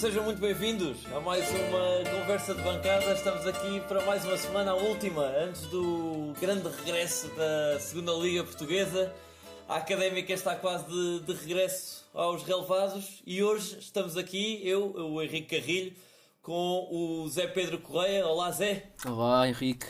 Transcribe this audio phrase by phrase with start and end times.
[0.00, 3.12] sejam muito bem-vindos a mais uma conversa de bancada.
[3.12, 8.42] Estamos aqui para mais uma semana, a última, antes do grande regresso da Segunda Liga
[8.42, 9.12] Portuguesa.
[9.68, 15.20] A Académica está quase de, de regresso aos relevados e hoje estamos aqui, eu, o
[15.20, 15.92] Henrique Carrilho,
[16.40, 18.26] com o Zé Pedro Correia.
[18.26, 18.86] Olá, Zé.
[19.04, 19.86] Olá, Henrique.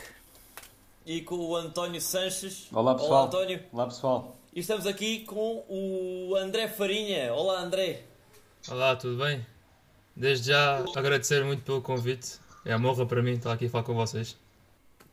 [1.05, 2.67] E com o António Sanches.
[2.73, 3.11] Olá, pessoal.
[3.11, 3.63] Olá, António.
[3.71, 4.35] Olá, pessoal.
[4.53, 7.33] E estamos aqui com o André Farinha.
[7.33, 8.03] Olá, André.
[8.69, 9.45] Olá, tudo bem?
[10.21, 12.33] Desde já agradecer muito pelo convite.
[12.63, 14.37] É uma honra para mim estar aqui a falar com vocês.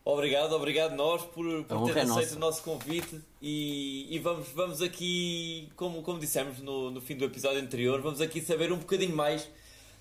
[0.04, 2.36] Obrigado, obrigado nós por, por ter é aceito nossa.
[2.36, 7.24] o nosso convite e, e vamos, vamos aqui, como, como dissemos no, no fim do
[7.24, 9.48] episódio anterior, vamos aqui saber um bocadinho mais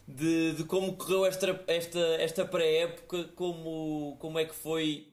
[0.05, 5.07] de, de como correu esta, esta, esta pré-época, como, como é que foi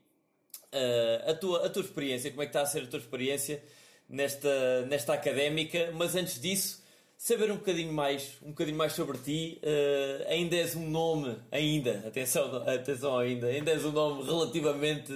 [0.73, 3.63] uh, a, tua, a tua experiência, como é que está a ser a tua experiência
[4.09, 6.84] nesta, nesta académica, mas antes disso,
[7.25, 9.59] saber um bocadinho mais, um bocadinho mais sobre ti.
[9.63, 15.11] Uh, ainda és um nome, ainda, atenção, atenção ainda, ainda és um nome relativamente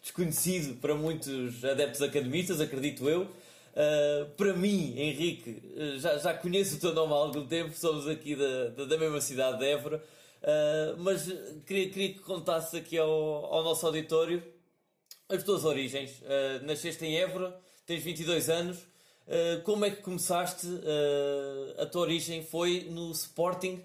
[0.00, 3.24] desconhecido para muitos adeptos academistas, acredito eu.
[3.24, 8.08] Uh, para mim, Henrique, uh, já, já conheço o teu nome há algum tempo, somos
[8.08, 10.02] aqui da, da, da mesma cidade de Évora,
[10.40, 11.30] uh, mas
[11.66, 14.42] queria, queria que contasse aqui ao, ao nosso auditório
[15.28, 16.12] as tuas origens.
[16.22, 18.78] Uh, nasceste em Évora, tens 22 anos,
[19.26, 20.66] uh, como é que começaste?
[20.66, 23.82] Uh, a tua origem foi no Sporting.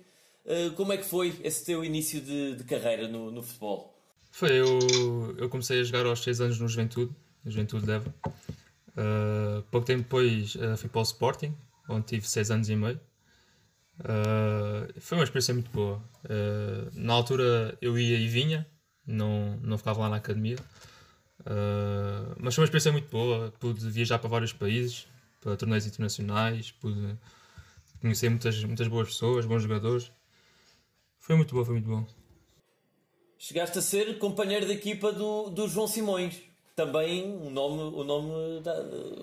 [0.75, 3.95] como é que foi esse teu início de, de carreira no, no, futebol?
[4.31, 4.79] Foi, eu,
[5.37, 7.13] eu comecei a jogar aos 6 anos no Juventude,
[7.45, 8.13] Juventude de Évora.
[9.69, 11.55] pouco tempo depois fui para o Sporting,
[11.87, 12.99] onde tive 6 anos e meio.
[14.99, 16.01] foi uma experiência muito boa.
[16.93, 18.65] na altura eu ia e vinha,
[19.05, 20.57] não, não ficava lá na academia.
[21.41, 23.53] Uh, mas foi uma experiência muito boa.
[23.59, 25.07] Pude viajar para vários países,
[25.41, 27.17] para torneios internacionais, pude
[27.99, 30.11] conhecer muitas, muitas boas pessoas, bons jogadores.
[31.19, 32.05] Foi muito bom, foi muito bom.
[33.37, 36.39] Chegaste a ser companheiro de equipa do, do João Simões,
[36.75, 38.73] também um nome, um nome da,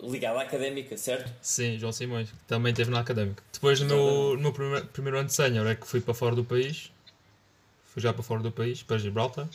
[0.02, 1.32] ligado à académica, certo?
[1.40, 3.42] Sim, João Simões, que também esteve na académica.
[3.52, 6.90] Depois, no, no primeiro, primeiro ano de sénior, é que fui para fora do país,
[7.84, 9.48] fui já para fora do país, para Gibraltar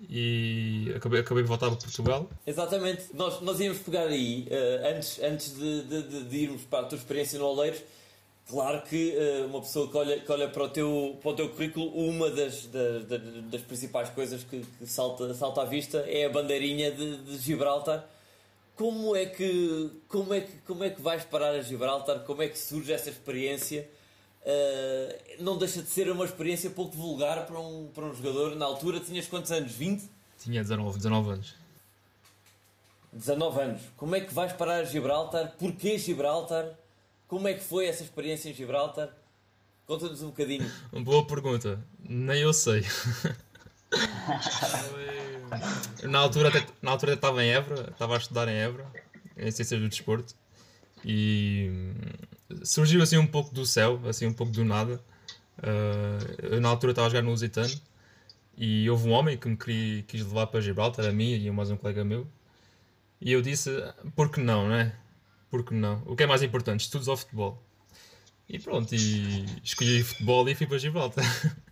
[0.00, 2.28] e acabei, acabei de voltar para Portugal.
[2.46, 6.88] Exatamente, nós, nós íamos pegar aí, uh, antes, antes de, de, de, irmos para a
[6.88, 7.82] tua experiência no Oleiros,
[8.46, 11.48] claro que uh, uma pessoa que olha, que olha para, o teu, para o teu
[11.48, 13.04] currículo, uma das, das,
[13.50, 18.06] das principais coisas que, que, salta, salta à vista é a bandeirinha de, de Gibraltar.
[18.74, 22.20] Como é, que, como, é que, como é que vais parar a Gibraltar?
[22.24, 23.88] Como é que surge essa experiência?
[24.46, 28.54] Uh, não deixa de ser uma experiência pouco vulgar para um, para um jogador.
[28.54, 29.72] Na altura tinhas quantos anos?
[29.72, 30.08] 20?
[30.38, 31.54] Tinha 19, 19 anos.
[33.12, 33.82] 19 anos.
[33.96, 35.56] Como é que vais parar a Gibraltar?
[35.58, 36.78] Porquê Gibraltar?
[37.26, 39.08] Como é que foi essa experiência em Gibraltar?
[39.84, 40.70] Conta-nos um bocadinho.
[41.02, 41.84] Boa pergunta.
[42.08, 42.82] Nem eu sei.
[46.04, 48.86] na, altura, até, na altura eu estava em Évora, estava a estudar em Évora,
[49.36, 50.36] em Ciências do Desporto,
[51.04, 51.92] e
[52.62, 55.00] surgiu assim um pouco do céu, assim um pouco do nada.
[55.58, 57.72] Uh, eu, na altura estava a jogar no Lusitano
[58.56, 61.70] e houve um homem que me queria, quis levar para Gibraltar, a mim e mais
[61.70, 62.26] um colega meu.
[63.20, 63.70] E eu disse,
[64.14, 64.94] por que não, né?
[65.50, 66.02] Por que não?
[66.06, 66.80] O que é mais importante?
[66.80, 67.62] Estudos ou futebol?
[68.48, 71.24] E pronto, e escolhi futebol e fui para Gibraltar.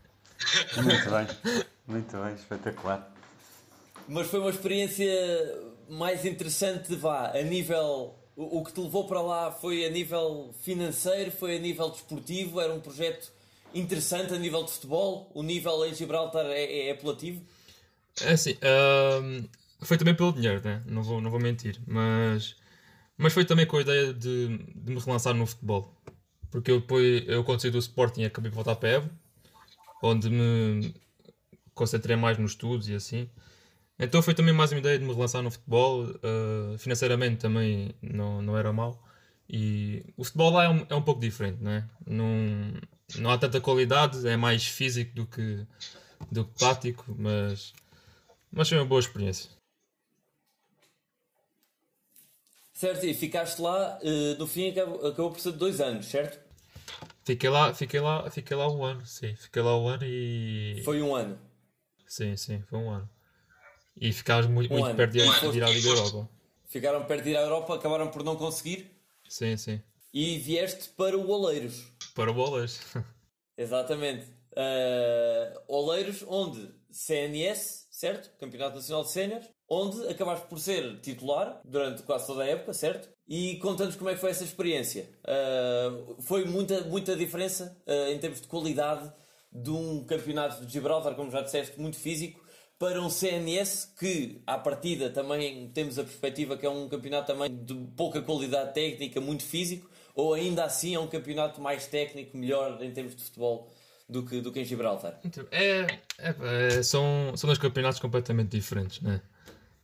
[0.82, 3.10] Muito bem, muito bem, espetacular.
[4.06, 5.06] Mas foi uma experiência
[5.88, 10.54] mais interessante, vá, a nível o, o que te levou para lá foi a nível
[10.60, 13.32] financeiro, foi a nível desportivo, era um projeto
[13.74, 15.30] interessante a nível de futebol?
[15.34, 17.42] O nível em Gibraltar é, é, é apelativo?
[18.20, 19.48] É assim, uh,
[19.80, 20.82] foi também pelo dinheiro, né?
[20.86, 22.56] não, vou, não vou mentir, mas,
[23.16, 25.92] mas foi também com a ideia de, de me relançar no futebol.
[26.50, 29.10] Porque eu depois, eu quando saí do Sporting acabei de voltar para Evo,
[30.00, 30.94] onde me
[31.74, 33.28] concentrei mais nos estudos e assim.
[33.98, 36.04] Então foi também mais uma ideia de me relançar no futebol.
[36.04, 39.02] Uh, financeiramente também não, não era mal.
[39.48, 41.88] E o futebol lá é um, é um pouco diferente, né?
[42.06, 42.26] não,
[43.16, 45.66] não há tanta qualidade, é mais físico do que,
[46.32, 47.72] do que tático, mas,
[48.50, 49.50] mas foi uma boa experiência.
[52.72, 56.42] Certo, e ficaste lá, uh, no fim acabou, acabou por ser dois anos, certo?
[57.24, 59.34] Fiquei lá, fiquei lá, fiquei lá um ano, sim.
[59.36, 60.82] Fiquei lá um ano e.
[60.84, 61.38] Foi um ano.
[62.06, 63.08] Sim, sim, foi um ano.
[64.00, 64.96] E ficámos muito, Um muito ano.
[64.96, 66.28] perto de, Um de ir à Liga Europa.
[66.66, 68.90] Ficaram perto de ir à Europa, acabaram por não conseguir
[69.28, 69.80] Sim, sim.
[70.12, 71.84] e vieste para o Oleiros.
[72.14, 72.80] Para bolas.
[73.56, 74.26] Exatamente.
[74.52, 78.30] Uh, Oleiros, onde CNS, certo?
[78.38, 79.48] Campeonato Nacional de Séniores.
[79.68, 83.08] onde acabaste por ser titular durante quase toda a época, certo?
[83.26, 85.08] E conta-nos como é que foi essa experiência.
[85.24, 89.10] Uh, foi muita, muita diferença uh, em termos de qualidade
[89.50, 92.43] de um campeonato de Gibraltar, como já disseste, muito físico,
[92.78, 97.54] para um CNS que, à partida, também temos a perspectiva que é um campeonato também
[97.64, 102.82] de pouca qualidade técnica, muito físico, ou ainda assim é um campeonato mais técnico, melhor
[102.82, 103.70] em termos de futebol
[104.08, 105.18] do que, do que em Gibraltar?
[105.24, 105.86] Então, é,
[106.18, 106.34] é,
[106.78, 109.20] é são, são dois campeonatos completamente diferentes, né?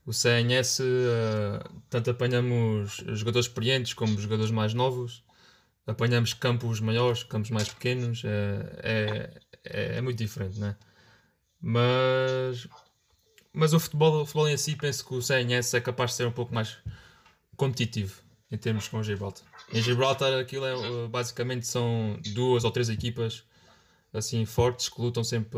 [0.05, 5.23] O CNS, uh, eh, tanto apanhamos jogadores experientes como jogadores mais novos,
[5.87, 9.31] apanhamos campos maiores, campos mais pequenos, é,
[9.63, 10.77] é, é muito diferente, né?
[11.61, 12.67] Mas,
[13.53, 16.27] mas o futebol, o futebol em si, penso que o CNS é capaz de ser
[16.27, 16.79] um pouco mais
[17.57, 19.45] competitivo em termos com o Gibraltar.
[19.73, 23.45] Em Gibraltar, aquilo é, basicamente são duas ou três equipas
[24.13, 25.51] assim fortes que lutam sempre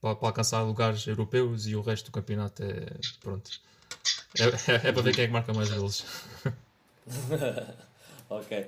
[0.00, 2.86] para, para alcançar lugares europeus e o resto do campeonato é
[3.20, 3.50] pronto.
[4.38, 6.04] É, é, é para ver quem é que marca mais golos.
[8.28, 8.66] ok.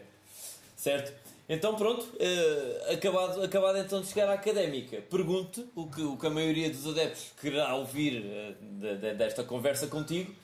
[0.76, 1.21] Certo.
[1.52, 6.26] Então pronto, uh, acabado, acabado então de chegar à académica, pergunto o que, o que
[6.26, 10.34] a maioria dos adeptos quererá ouvir uh, de, de, desta conversa contigo.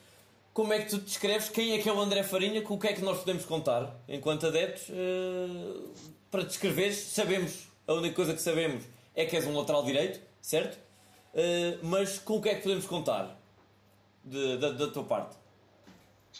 [0.53, 2.89] Como é que tu descreves quem é que é o André Farinha, com o que
[2.89, 5.91] é que nós podemos contar enquanto adeptos uh,
[6.29, 6.97] para descreveres?
[6.97, 8.83] Sabemos, a única coisa que sabemos
[9.15, 10.77] é que és um lateral direito, certo?
[11.83, 13.39] mas com o que é que podemos contar
[14.23, 15.37] de, da, da tua parte?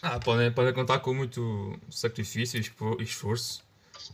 [0.02, 3.64] Ah, podem, podem contar com muito sacrifício e esforço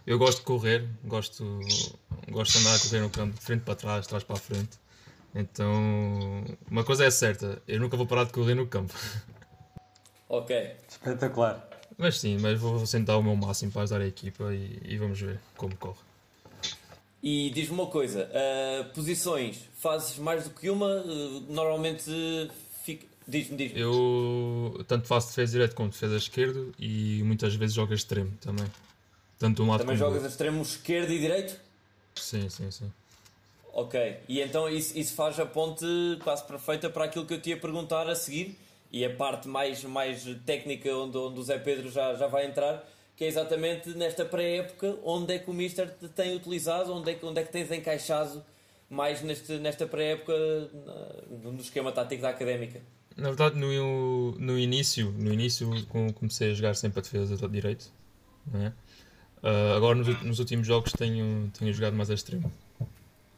[0.06, 1.61] eu gosto de correr, gosto,
[2.31, 4.38] gosto de andar a correr no campo, de frente para trás, de trás para a
[4.38, 4.79] frente.
[5.35, 8.94] Então, uma coisa é certa, eu nunca vou parar de correr no campo.
[10.29, 10.77] Ok.
[10.88, 11.69] Espetacular.
[11.97, 15.21] Mas sim, mas vou sentar o meu máximo para ajudar a equipa e, e vamos
[15.21, 16.00] ver como corre.
[17.23, 20.87] E diz-me uma coisa, uh, posições, fazes mais do que uma?
[20.87, 22.11] Uh, normalmente
[22.85, 23.06] fica...
[23.27, 23.81] Diz-me, diz-me.
[23.81, 28.67] Eu tanto faço defesa direito como defesa esquerdo e muitas vezes jogo extremo também.
[29.38, 31.59] Tanto um lado Também jogas a extremo esquerdo e direito?
[32.15, 32.93] Sim, sim, sim.
[33.73, 35.85] Ok, e então isso, isso faz a ponte
[36.25, 38.59] quase perfeita para aquilo que eu te ia perguntar a seguir
[38.91, 42.88] e a parte mais, mais técnica onde, onde o Zé Pedro já, já vai entrar,
[43.15, 47.15] que é exatamente nesta pré-época onde é que o Mister te tem utilizado, onde é
[47.15, 48.43] que, onde é que tens encaixado
[48.88, 50.33] mais neste, nesta pré-época
[51.43, 52.81] no esquema tático da académica.
[53.15, 55.69] Na verdade, no, no início, no início
[56.15, 57.91] comecei a jogar sempre a defesa do direito,
[58.50, 58.73] não é?
[59.47, 62.53] Uh, agora nos, nos, últimos jogos tenho, tenho jogado mais a extremo.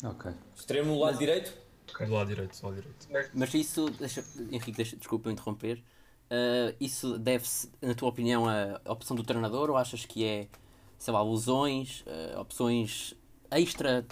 [0.02, 0.32] Ok.
[0.56, 1.52] Extremo no lado direito?
[2.00, 3.30] Do lado direito, do lado direito.
[3.34, 5.82] Mas isso, deixa, Henrique, deixa, desculpa interromper.
[6.30, 10.48] Uh, isso deve-se, na tua opinião, à opção do treinador ou achas que é,
[10.98, 13.14] sei lá, lesões, uh, opções
[13.50, 14.06] extra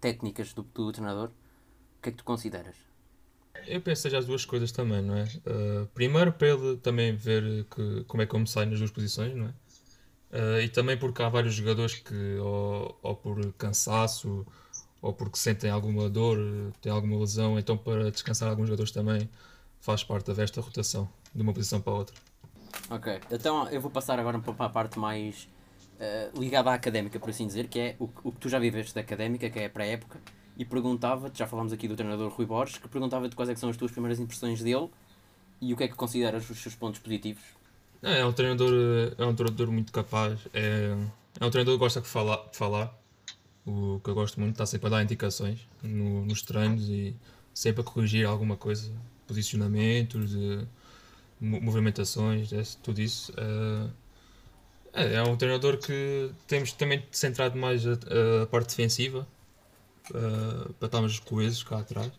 [0.00, 1.30] técnicas do, do treinador?
[1.98, 2.76] O que é que tu consideras?
[3.66, 5.24] Eu penso que seja as duas coisas também, não é?
[5.24, 8.92] Uh, primeiro para ele também ver que, como é que eu me saio nas duas
[8.92, 9.54] posições, não é?
[10.34, 14.44] Uh, e também porque há vários jogadores que, ou, ou, por cansaço,
[15.00, 16.36] ou porque sentem alguma dor,
[16.80, 19.30] têm alguma lesão, então para descansar alguns jogadores também
[19.80, 22.16] faz parte desta rotação, de uma posição para outra.
[22.90, 25.48] Ok, então eu vou passar agora para a parte mais
[26.00, 28.92] uh, ligada à académica, por assim dizer, que é o, o que tu já viveste
[28.92, 30.20] da académica, que é pré-época,
[30.56, 33.76] e perguntava-te, já falámos aqui do treinador Rui Borges, que perguntava-te quais é são as
[33.76, 34.90] tuas primeiras impressões dele
[35.60, 37.53] e o que é que consideras os seus pontos positivos
[38.04, 38.70] é, um treinador,
[39.16, 40.38] é um treinador muito capaz.
[40.52, 40.94] É,
[41.40, 42.94] é um treinador que gosta de falar, de falar.
[43.66, 47.16] O que eu gosto muito, está sempre a dar indicações no, nos treinos e
[47.54, 48.92] sempre a corrigir alguma coisa,
[49.26, 50.66] posicionamentos, de,
[51.40, 53.32] movimentações, é, tudo isso.
[54.92, 57.94] É, é, um treinador que temos também centrado mais a,
[58.42, 59.26] a parte defensiva
[60.78, 62.12] para estarmos coesos cá atrás.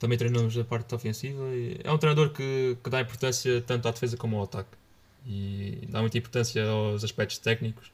[0.00, 1.42] Também treinamos a parte ofensiva.
[1.82, 4.76] é um treinador que, que dá importância tanto à defesa como ao ataque
[5.26, 7.90] e dá muita importância aos aspectos técnicos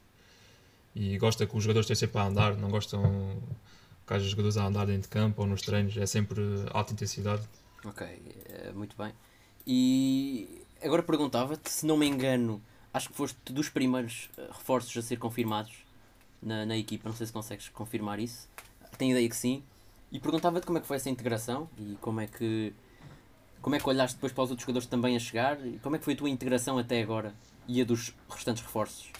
[0.95, 3.43] e gosta que os jogadores estejam sempre a andar, não gostam
[4.07, 7.43] que haja jogadores a andar dentro de campo ou nos treinos, é sempre alta intensidade.
[7.85, 9.13] Ok, eh, muito bem.
[9.67, 12.63] E agora perguntava-te, se não me engano,
[12.93, 15.73] acho que foste dos primeiros eh, reforços a ser confirmados
[16.43, 18.49] na, na equipa, não sei se consegues confirmar isso,
[18.99, 19.63] tenho ideia que sim.
[20.11, 22.75] E perguntava-te como é que foi essa integração e como é que
[23.63, 25.57] como é que olhaste depois para os outros jogadores também a chegar?
[25.83, 27.33] Como é que foi a tua integração até agora
[27.67, 29.11] e a dos restantes reforços?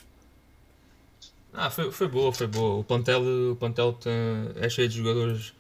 [1.55, 2.81] Ah, foi, foi boa, foi boa.
[2.81, 3.23] O plantel,
[3.53, 4.13] o plantel tem,
[4.57, 5.55] é cheio de jogadores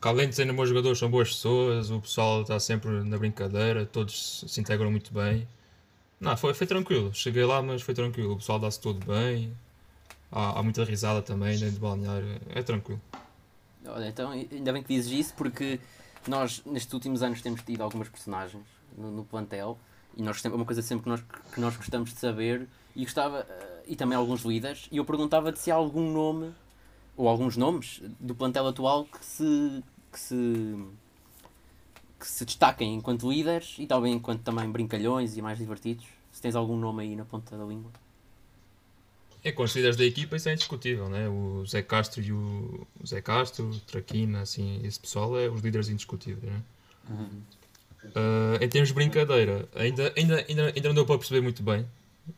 [0.00, 1.90] que, além de serem bons jogadores, são boas pessoas.
[1.90, 5.46] O pessoal está sempre na brincadeira, todos se integram muito bem.
[6.20, 7.12] Não, foi, foi tranquilo.
[7.12, 8.34] Cheguei lá, mas foi tranquilo.
[8.34, 9.52] O pessoal dá-se todo bem.
[10.30, 12.40] Há, há muita risada também dentro do balneário.
[12.50, 13.00] É tranquilo.
[13.86, 15.80] Olha, então ainda bem que dizes isso porque
[16.30, 18.64] nós, nestes últimos anos, temos tido algumas personagens
[18.96, 19.78] no, no plantel
[20.16, 23.40] e nós é uma coisa sempre que nós, que nós gostamos de saber e gostava
[23.40, 26.52] uh, e também alguns líderes e eu perguntava-te se há algum nome
[27.16, 30.76] ou alguns nomes do plantel atual que se que se
[32.20, 36.06] que se destaquem enquanto líderes e talvez enquanto também brincalhões e mais divertidos.
[36.30, 37.90] Se tens algum nome aí na ponta da língua
[39.44, 41.28] é com os líderes da equipa isso é indiscutível, né?
[41.28, 45.60] O Zé Castro e o, o Zé Castro, o Traquina, assim, esse pessoal é os
[45.60, 46.62] líderes indiscutíveis, né?
[47.10, 47.42] Uhum.
[48.04, 51.86] Uh, em termos de brincadeira, ainda, ainda, ainda, ainda não deu para perceber muito bem,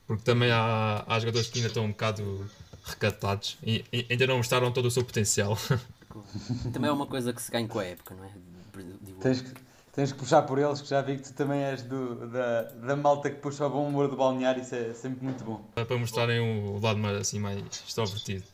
[0.07, 2.51] porque também há, há jogadores que ainda estão um bocado
[2.85, 5.59] recatados e, e ainda não mostraram todo o seu potencial.
[6.73, 8.31] Também é uma coisa que se ganha com a época, não é?
[9.21, 9.51] Tens que,
[9.95, 12.97] tens que puxar por eles, que já vi que tu também és do, da, da
[12.97, 15.65] malta que puxa o bom humor do balneário, isso é sempre muito bom.
[15.77, 18.45] É para mostrarem o lado mais, assim, mais extrovertido.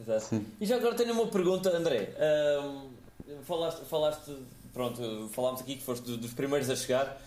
[0.00, 0.20] Exato.
[0.20, 0.46] Sim.
[0.60, 2.14] E já agora tenho uma pergunta, André.
[2.62, 2.90] Um,
[3.42, 4.36] falaste, falaste,
[4.72, 7.20] pronto, falámos aqui que foste dos primeiros a chegar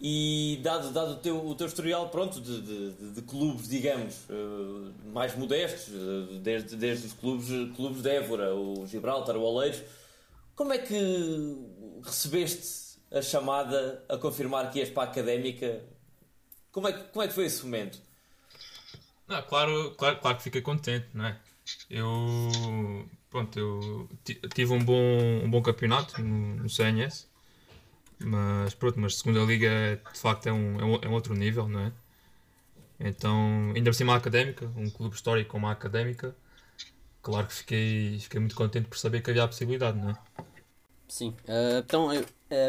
[0.00, 4.92] e dado, dado o, teu, o teu historial pronto, de, de, de clubes, digamos, uh,
[5.12, 9.82] mais modestos, uh, desde, desde os clubes, clubes de Évora, o Gibraltar, o Oleiros,
[10.54, 11.56] como é que
[12.02, 15.82] recebeste a chamada a confirmar que ias para a académica.
[16.70, 18.00] Como é que, como é que foi esse momento?
[19.26, 21.38] Não, claro, claro, claro que fiquei contente, não é?
[21.90, 24.08] Eu, pronto, eu
[24.54, 27.28] tive um bom, um bom campeonato no, no CNS,
[28.18, 31.68] mas pronto, mas segunda liga de facto é um, é um, é um outro nível,
[31.68, 31.92] não é?
[33.00, 36.34] Então, ainda por cima a académica, um clube histórico como a académica,
[37.22, 40.18] claro que fiquei, fiquei muito contente por saber que havia a possibilidade, não é?
[41.08, 42.10] Sim, uh, então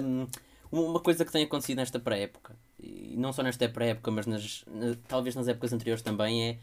[0.02, 0.28] um,
[0.72, 4.96] uma coisa que tem acontecido nesta pré-época, e não só nesta pré-época, mas nas, na,
[5.08, 6.60] talvez nas épocas anteriores também, é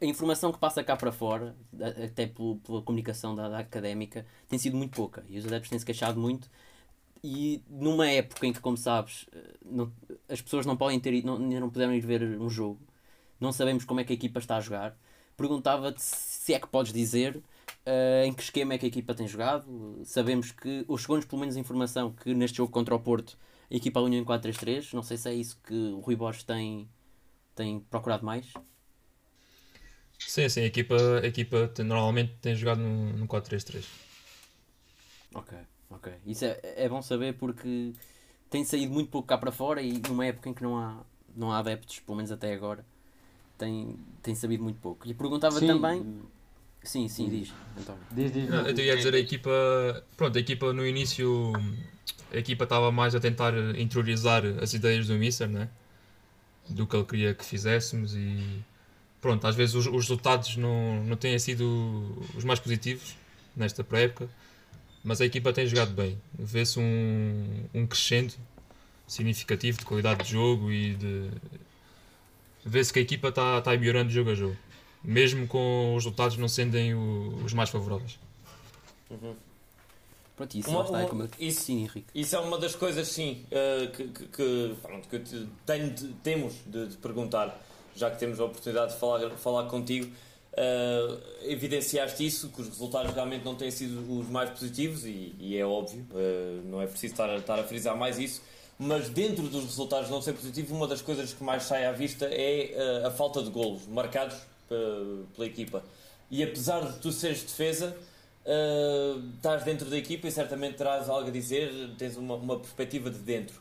[0.00, 1.56] a informação que passa cá para fora,
[2.04, 5.78] até pelo, pela comunicação da, da, académica, tem sido muito pouca e os adeptos têm
[5.78, 6.48] se queixado muito.
[7.22, 9.92] E numa época em que, como sabes, eh, não,
[10.28, 12.78] as pessoas não podem ter não, não puderam ir ver um jogo,
[13.40, 14.96] não sabemos como é que a equipa está a jogar,
[15.36, 17.42] perguntava-te se é que podes dizer
[17.88, 19.64] Uh, em que esquema é que a equipa tem jogado.
[20.04, 23.38] Sabemos que, ou chegou-nos pelo menos a informação que neste jogo contra o Porto
[23.70, 24.92] a equipa alinhou em 4-3-3.
[24.92, 26.86] Não sei se é isso que o Rui Borges tem,
[27.54, 28.52] tem procurado mais.
[30.18, 33.86] Sim, sim, a equipa, a equipa tem, normalmente tem jogado no, no 4-3-3.
[35.34, 35.56] Ok,
[35.88, 36.12] ok.
[36.26, 37.94] Isso é, é bom saber porque
[38.50, 41.02] tem saído muito pouco cá para fora e numa época em que não há,
[41.34, 42.84] não há adeptos, pelo menos até agora,
[43.56, 45.08] tem, tem sabido muito pouco.
[45.08, 45.66] E perguntava sim.
[45.66, 46.22] também
[46.88, 48.00] Sim, sim, diz, António.
[48.10, 49.50] Diz, diz, Não, eu ia dizer a equipa.
[50.16, 51.52] Pronto, a equipa no início.
[52.32, 55.68] A equipa estava mais a tentar interiorizar as ideias do Mister, né?
[56.66, 58.64] Do que ele queria que fizéssemos e.
[59.20, 63.14] Pronto, às vezes os, os resultados não, não têm sido os mais positivos
[63.54, 64.26] nesta pré-época,
[65.04, 66.18] mas a equipa tem jogado bem.
[66.38, 68.32] Vê-se um, um crescendo
[69.06, 71.30] significativo de qualidade de jogo e de.
[72.64, 74.56] Vê-se que a equipa está tá melhorando de jogo a jogo
[75.02, 76.76] mesmo com os resultados não sendo
[77.44, 78.18] os mais favoráveis.
[79.10, 79.34] Uhum.
[80.36, 82.06] Pronto, isso, uma, está, é como isso, sim, Henrique.
[82.14, 86.86] isso é uma das coisas, sim, uh, que, que, que, pronto, que tenho, temos de,
[86.86, 87.60] de, perguntar,
[87.96, 90.06] já que temos a oportunidade de falar, falar contigo.
[90.52, 95.56] Uh, evidenciaste isso, que os resultados realmente não têm sido os mais positivos, e, e
[95.56, 98.40] é óbvio, uh, não é preciso estar, estar a frisar mais isso
[98.78, 102.26] mas dentro dos resultados não ser positivos, uma das coisas que mais sai à vista
[102.26, 104.36] é uh, a falta de golos marcados
[104.68, 105.82] pela equipa.
[106.30, 107.96] E apesar de tu seres defesa,
[108.44, 113.10] uh, estás dentro da equipa e certamente terás algo a dizer, tens uma, uma perspectiva
[113.10, 113.60] de dentro.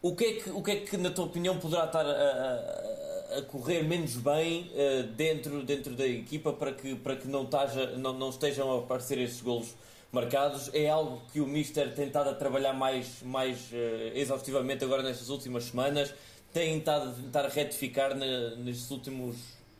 [0.00, 3.38] O que, é que, o que é que, na tua opinião, poderá estar a, a,
[3.38, 7.96] a correr menos bem uh, dentro, dentro da equipa para que, para que não, taja,
[7.96, 9.68] não, não estejam a aparecer estes golos
[10.10, 10.68] marcados?
[10.74, 15.28] É algo que o Mister tem estado a trabalhar mais, mais uh, exaustivamente agora nestas
[15.28, 16.12] últimas semanas?
[16.52, 19.36] Tem estado a tentar retificar na, nestes últimos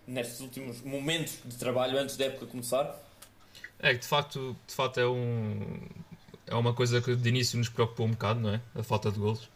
[0.06, 3.00] nestes últimos momentos de trabalho antes da época começar?
[3.78, 5.80] É que de facto, de facto é, um,
[6.46, 8.60] é uma coisa que de início nos preocupou um bocado, não é?
[8.74, 9.48] A falta de golos,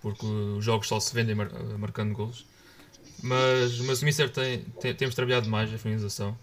[0.00, 1.48] porque os jogos só se vendem mar,
[1.78, 2.44] marcando golos.
[3.22, 6.36] Mas, mas o Mister tem, tem, temos trabalhado mais a finalização.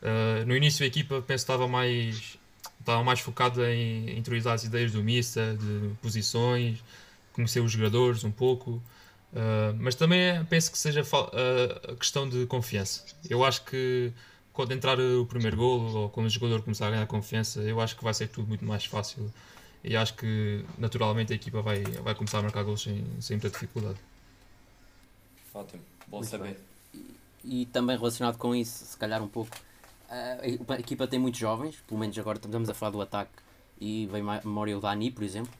[0.00, 2.38] Uh, no início a equipa penso estava mais,
[2.78, 6.78] estava mais focada em interiorizar as ideias do Mister, de posições,
[7.32, 8.80] conhecer os jogadores um pouco.
[9.34, 13.02] Uh, mas também penso que seja uh, a questão de confiança.
[13.28, 14.12] Eu acho que
[14.52, 17.96] quando entrar o primeiro gol ou quando o jogador começar a ganhar confiança, eu acho
[17.96, 19.28] que vai ser tudo muito mais fácil
[19.82, 23.50] e acho que naturalmente a equipa vai, vai começar a marcar gols sem, sem muita
[23.50, 23.98] dificuldade.
[25.52, 26.56] Ótimo, bom muito saber.
[26.94, 29.50] E, e, também relacionado com isso, se calhar um pouco,
[30.08, 33.32] a, a equipa tem muitos jovens, pelo menos agora estamos a falar do ataque
[33.80, 35.52] e vem a memória o Dani, por exemplo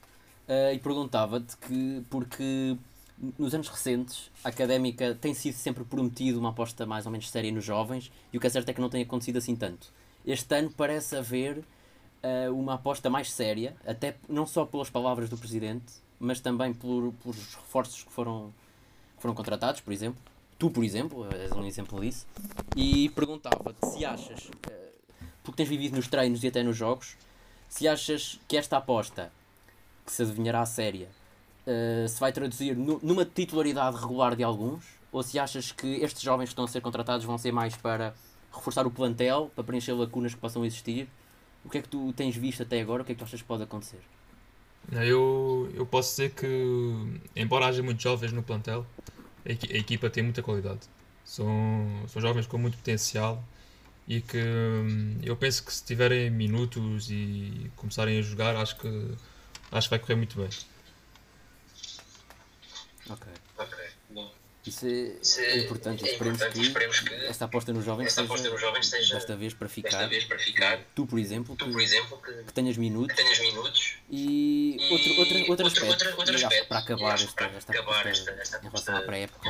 [0.47, 2.77] Uh, e perguntava-te que, porque
[3.17, 7.51] nos anos recentes a académica tem sido sempre prometido uma aposta mais ou menos séria
[7.51, 9.91] nos jovens e o que é certo é que não tem acontecido assim tanto.
[10.25, 15.37] Este ano parece haver uh, uma aposta mais séria, até não só pelas palavras do
[15.37, 18.53] Presidente, mas também por, pelos reforços que foram,
[19.15, 20.21] que foram contratados, por exemplo.
[20.57, 22.25] Tu, por exemplo, és um exemplo disso.
[22.75, 24.95] E perguntava-te se achas, uh,
[25.43, 27.15] porque tens vivido nos treinos e até nos jogos,
[27.69, 29.31] se achas que esta aposta,
[30.05, 31.09] que se adivinhará séria,
[31.67, 36.21] uh, se vai traduzir no, numa titularidade regular de alguns, ou se achas que estes
[36.21, 38.13] jovens que estão a ser contratados vão ser mais para
[38.53, 41.07] reforçar o plantel, para preencher lacunas que possam existir.
[41.63, 43.01] O que é que tu tens visto até agora?
[43.01, 43.99] O que é que tu achas que pode acontecer?
[44.91, 48.85] Eu, eu posso dizer que, embora haja muitos jovens no plantel,
[49.45, 50.81] a, equipa tem muita qualidade.
[51.23, 51.47] São,
[52.07, 53.43] são jovens com muito potencial
[54.07, 59.11] e que hum, eu penso que se tiverem minutos e começarem a jogar, acho que,
[59.71, 60.49] acho que vai correr muito bem.
[63.09, 63.27] Ok.
[63.57, 63.75] Ok,
[64.09, 64.31] bom.
[64.67, 66.03] Isso é, é importante.
[66.03, 66.59] É esperemos, importante.
[66.59, 69.69] Que esperemos que esta aposta nos jovens, esta seja, nos jovens seja desta vez para
[69.69, 69.89] ficar.
[69.89, 70.79] Desta vez para ficar.
[70.95, 73.15] Tu, por exemplo, tu, que, por exemplo que, que, tenhas minutos.
[73.15, 73.95] Que tenhas minutos.
[74.09, 78.31] E, e outro, outro, outro, aspecto, outro, outro aspecto para acabar, esta, esta, acabar esta,
[78.31, 79.49] esta, em relação à pré-época.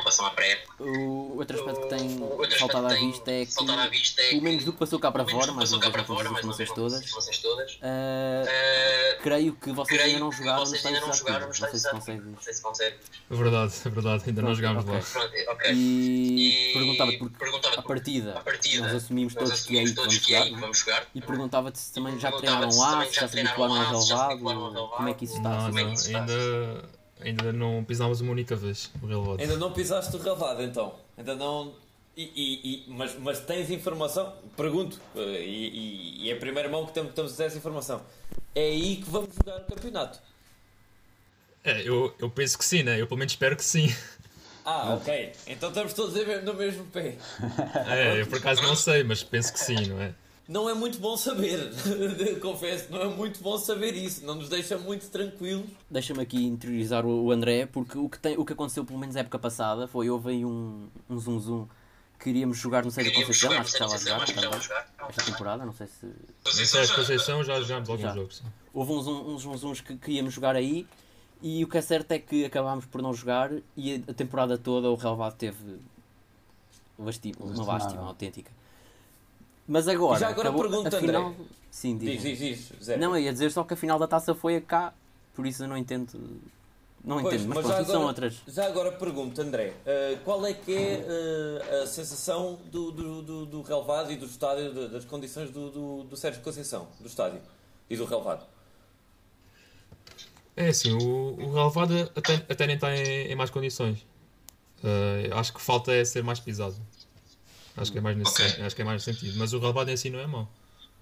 [0.78, 4.78] O outro aspecto que tem faltado à vista é que, é pelo menos do que
[4.78, 9.72] passou cá para fora, mais uma vez não todas as informações todas, uh, creio que
[9.72, 12.98] vocês ainda não jogaram Não sei se consegues.
[13.30, 15.00] É verdade, é verdade, ainda não jogámos lá.
[15.14, 15.72] Okay.
[15.72, 19.86] E, e perguntava-te, porque perguntava a partida, partida nós assumimos nós todos que é aí
[19.86, 23.28] que vamos jogar, é vamos jogar e perguntava-te se também já treinaram lá, se já
[23.28, 25.50] se habituaram ao relevado, como é que isso está?
[25.50, 26.88] Não, não, ainda,
[27.20, 29.40] ainda não pisámos uma única vez o relevado.
[29.40, 30.94] Ainda não pisaste o relevado então?
[31.16, 31.74] Ainda não...
[32.16, 34.32] E, e, e, mas, mas tens informação?
[34.56, 38.00] Pergunto, eh, e, e, é a primeira mão que temos, temos essa informação.
[38.54, 40.18] É aí que vamos jogar o campeonato?
[41.66, 42.98] É, eu, eu penso que sim, né?
[42.98, 43.92] Eu pelo menos espero que sim.
[44.66, 45.32] Ah, ok.
[45.46, 47.16] Então estamos todos no mesmo pé.
[47.88, 50.12] É, eu por acaso não sei, mas penso que sim, não é?
[50.48, 51.72] Não é muito bom saber,
[52.40, 55.66] confesso, não é muito bom saber isso, não nos deixa muito tranquilos.
[55.90, 59.22] Deixa-me aqui interiorizar o André, porque o que, tem, o que aconteceu pelo menos na
[59.22, 61.68] época passada foi houve aí um, um zoom zoom
[62.18, 65.72] que iríamos jogar no Sérgio Conceição, acho que estava a jogar também, esta temporada, não
[65.72, 66.06] sei se...
[66.06, 68.42] No Sérgio Conceição já jogámos alguns jogos.
[68.72, 70.86] Houve uns, uns, uns zooms que, que íamos jogar aí
[71.42, 74.90] e o que é certo é que acabámos por não jogar e a temporada toda
[74.90, 75.78] o relevado teve
[76.98, 78.50] uma lástima autêntica.
[79.68, 80.20] Mas agora.
[80.20, 81.44] Já agora acabou, pergunta, afinal, André.
[81.70, 82.22] Sim, diz.
[82.22, 84.60] Diz, diz, diz Não, eu ia dizer só que a final da taça foi a
[84.60, 84.94] cá,
[85.34, 86.40] por isso eu não entendo.
[87.04, 88.42] Não pois, entendo, mas, mas pronto, agora, são outras.
[88.48, 93.46] Já agora pergunto, André, uh, qual é que é uh, a sensação do, do, do,
[93.46, 97.40] do relevado e do estádio, das condições do, do, do Sérgio Conceição, do estádio
[97.88, 98.44] e do relevado?
[100.56, 104.06] É assim, o, o relevado até, até nem está em, em mais condições.
[104.82, 106.76] Uh, acho que falta é ser mais pisado.
[107.76, 108.64] Acho que é mais nesse okay.
[108.64, 109.38] acho que é mais nesse sentido.
[109.38, 110.50] Mas o relevado em si não é mau.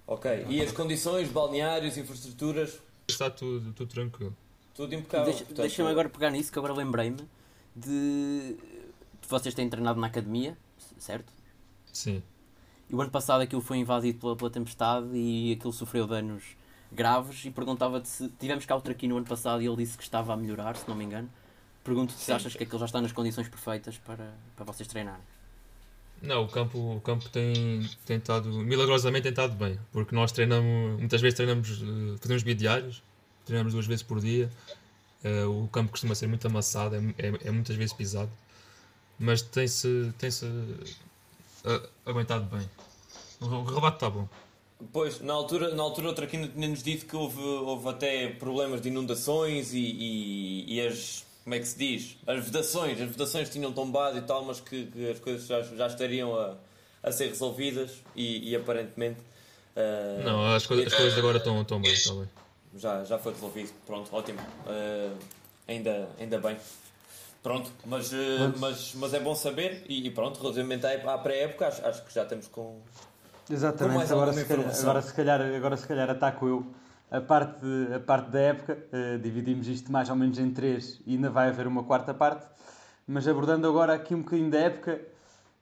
[0.05, 0.45] Ok.
[0.49, 2.79] E as condições, balneários, infraestruturas?
[3.07, 4.35] Está tudo, tudo tranquilo.
[4.73, 5.25] Tudo impecável.
[5.25, 7.17] Deixa, Portanto, Deixa-me agora pegar nisso, que agora lembrei-me
[7.73, 8.57] de...
[8.57, 8.57] de.
[9.27, 10.57] Vocês têm treinado na academia,
[10.99, 11.31] certo?
[11.93, 12.21] Sim.
[12.89, 16.43] E o ano passado aquilo foi invadido pela, pela tempestade e aquilo sofreu danos
[16.95, 20.03] graves e perguntava-te se tivemos cá outro aqui no ano passado e ele disse que
[20.03, 21.29] estava a melhorar, se não me engano.
[21.83, 25.21] Pergunto-te se achas que aquilo já está nas condições perfeitas para, para vocês treinarem.
[26.21, 31.21] Não, o campo, o campo tem, estado, milagrosamente tem estado bem, porque nós treinamos, muitas
[31.21, 33.03] vezes treinamos, eh, fazemos bidiários,
[33.45, 34.49] treinamos duas vezes por dia,
[35.23, 38.31] uh, o campo costuma ser muito amassado, é, é, é muitas vezes pisado,
[39.19, 42.67] mas tem-se tem -se, uh, aguentado bem.
[43.39, 44.27] O, o relevado está bom.
[44.91, 48.89] Pois, na altura, na altura outra aqui tinha-nos dito que houve, houve até problemas de
[48.89, 51.23] inundações e, e, e, as.
[51.43, 52.17] Como é que se diz?
[52.27, 52.99] As vedações.
[52.99, 56.55] As vedações tinham tombado e tal, mas que, que as coisas já, já estariam a,
[57.03, 59.19] a ser resolvidas e, e aparentemente.
[59.75, 62.29] Uh, não, as, coisas, as coisas agora estão, estão bem, estão bem.
[62.77, 64.39] Já, já foi resolvido, pronto, ótimo.
[64.65, 65.15] Uh,
[65.67, 66.57] ainda, ainda bem.
[67.41, 71.85] Pronto, mas, uh, mas, mas é bom saber e, e pronto, relativamente à pré-época, acho,
[71.85, 72.81] acho que já temos com
[73.49, 76.65] Exatamente, agora se, calhar, agora se, calhar, agora se calhar ataco eu.
[77.11, 81.13] A parte, a parte da época, uh, dividimos isto mais ou menos em três e
[81.13, 82.45] ainda vai haver uma quarta parte.
[83.07, 84.99] Mas abordando agora aqui um bocadinho da época,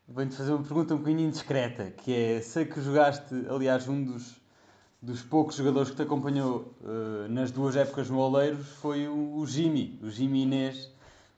[0.08, 4.42] venho-te fazer uma pergunta um bocadinho indiscreta, que é, sei que jogaste, aliás, um dos,
[5.02, 9.46] dos poucos jogadores que te acompanhou uh, nas duas épocas no Oleiros foi o, o
[9.46, 10.90] Jimmy, o Jimmy Inês,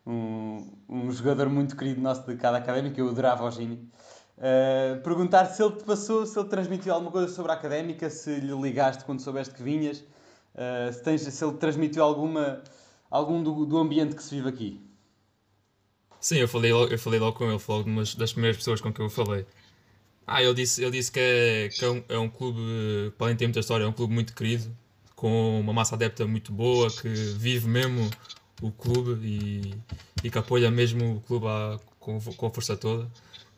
[0.06, 3.90] um, um jogador muito querido nosso de cada académica, eu adorava o Jimmy.
[4.38, 8.36] Uh, perguntar se ele te passou, se ele transmitiu alguma coisa sobre a académica, se
[8.36, 12.62] lhe ligaste quando soubeste que vinhas, uh, se, tens, se ele transmitiu alguma,
[13.10, 14.82] algum do, do ambiente que se vive aqui.
[16.20, 18.92] Sim, eu falei, eu falei logo com ele, foi logo uma das primeiras pessoas com
[18.92, 19.46] quem eu falei.
[20.28, 23.36] Ah, ele disse, ele disse que, é, que é, um, é um clube, para além
[23.36, 24.76] de ter muita história, é um clube muito querido,
[25.16, 28.10] com uma massa adepta muito boa, que vive mesmo
[28.62, 29.76] o clube e,
[30.24, 33.10] e que apoia mesmo o clube à, com, com a força toda.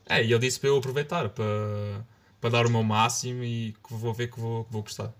[0.10, 1.46] É, e ele disse para eu aproveitar, para,
[2.40, 5.12] para dar o meu máximo e que vou ver que vou, que vou gostar.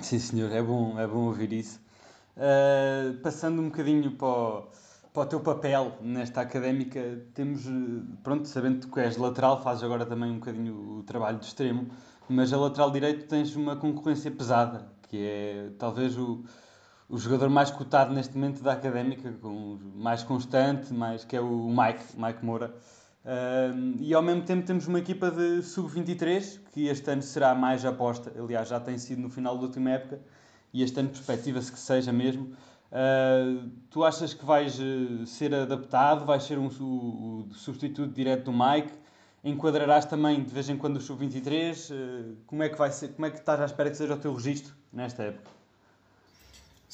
[0.00, 1.80] Sim, senhor, é bom, é bom ouvir isso.
[2.36, 4.68] Uh, passando um bocadinho para o,
[5.12, 7.00] para o teu papel nesta académica,
[7.32, 7.62] temos,
[8.22, 11.88] pronto, sabendo que és lateral, fazes agora também um bocadinho o trabalho de extremo,
[12.28, 16.44] mas a lateral direito tens uma concorrência pesada, que é talvez o,
[17.08, 21.68] o jogador mais cotado neste momento da académica, com, mais constante, mais, que é o
[21.68, 22.74] Mike, Mike Moura.
[23.24, 27.82] Uh, e ao mesmo tempo temos uma equipa de sub-23 que este ano será mais
[27.82, 30.20] aposta, aliás já tem sido no final da última época
[30.74, 32.54] e este ano perspectiva-se que seja mesmo.
[32.92, 38.50] Uh, tu achas que vais uh, ser adaptado, vais ser um, o, o, substituto direto
[38.50, 38.92] do Mike?
[39.42, 41.92] Enquadrarás também de vez em quando o sub-23?
[41.92, 43.08] Uh, como é que vai ser?
[43.14, 45.53] Como é que estás à espera que seja o teu registro nesta época?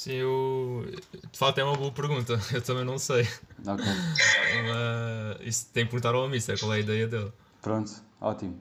[0.00, 0.86] Sim, eu...
[1.30, 3.28] de facto é uma boa pergunta, eu também não sei.
[3.58, 3.84] Ok.
[3.84, 7.30] Mas isso tem que perguntar ao Mister qual é a ideia dele.
[7.60, 8.58] Pronto, ótimo.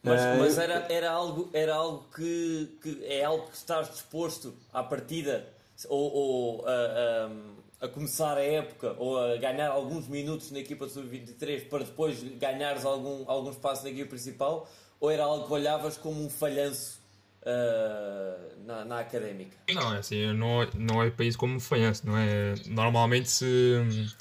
[0.00, 4.54] Mas, uh, mas era, era algo, era algo que, que é algo que estás disposto
[4.72, 5.44] à partida
[5.88, 6.70] ou, ou a,
[7.82, 12.22] a, a, começar a época ou a ganhar alguns minutos na equipa sub-23 para depois
[12.38, 14.70] ganhares algum, algum espaço na equipa principal?
[15.00, 17.00] Ou era algo que olhavas como um falhanço
[17.42, 19.56] uh, na, na académica?
[19.72, 22.54] Não, é assim, não, não é para isso como falhanço, não é?
[22.66, 24.16] Normalmente se,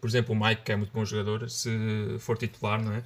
[0.00, 1.70] por exemplo, o Mike, que é muito bom jogador, se
[2.18, 3.02] for titular, não é?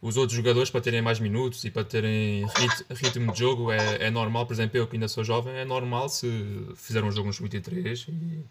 [0.00, 2.46] os outros jogadores para terem mais minutos e para terem
[2.90, 6.08] ritmo de jogo é, é normal, por exemplo, eu que ainda sou jovem, é normal
[6.08, 6.30] se
[6.76, 8.44] fizer um jogo nos 23 e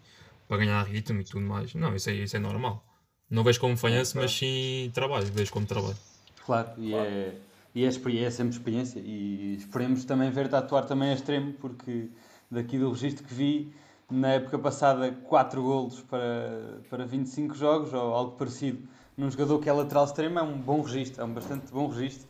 [0.48, 1.74] para ganhar ritmo e tudo mais.
[1.74, 2.84] Não, isso é, isso é normal.
[3.30, 5.96] Não vejo como falhanço, é, mas sim trabalho, vejo como trabalho.
[6.44, 7.34] Claro, e é,
[7.76, 12.08] e é, é sempre experiência e esperemos também ver-te atuar também a extremo, porque
[12.50, 13.70] daqui do registro que vi,
[14.10, 19.68] na época passada 4 golos para, para 25 jogos ou algo parecido num jogador que
[19.68, 22.26] é lateral extremo é um bom registro, é um bastante bom registro.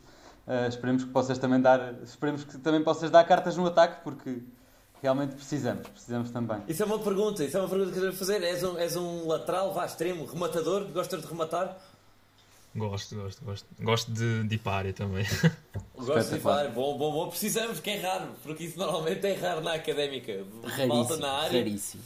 [0.49, 4.43] Uh, esperemos que possas também dar, esperemos que também possas dar cartas no ataque, porque
[5.01, 6.61] realmente precisamos, precisamos também.
[6.67, 8.43] Isso é uma pergunta, isso é uma pergunta que eu quero fazer.
[8.43, 11.77] És um, és um lateral, vá extremo, rematador, gostas de rematar?
[12.77, 13.67] Gosto, gosto, gosto.
[13.81, 15.25] Gosto de, de ir para a área também.
[15.97, 16.71] Gosto de ir para a área.
[16.71, 17.29] Bom, bom, bom.
[17.29, 20.45] Precisamos, que é raro, porque isso normalmente é raro na académica.
[20.63, 21.59] Raríssimo, Malta na área.
[21.61, 22.03] Raríssimo.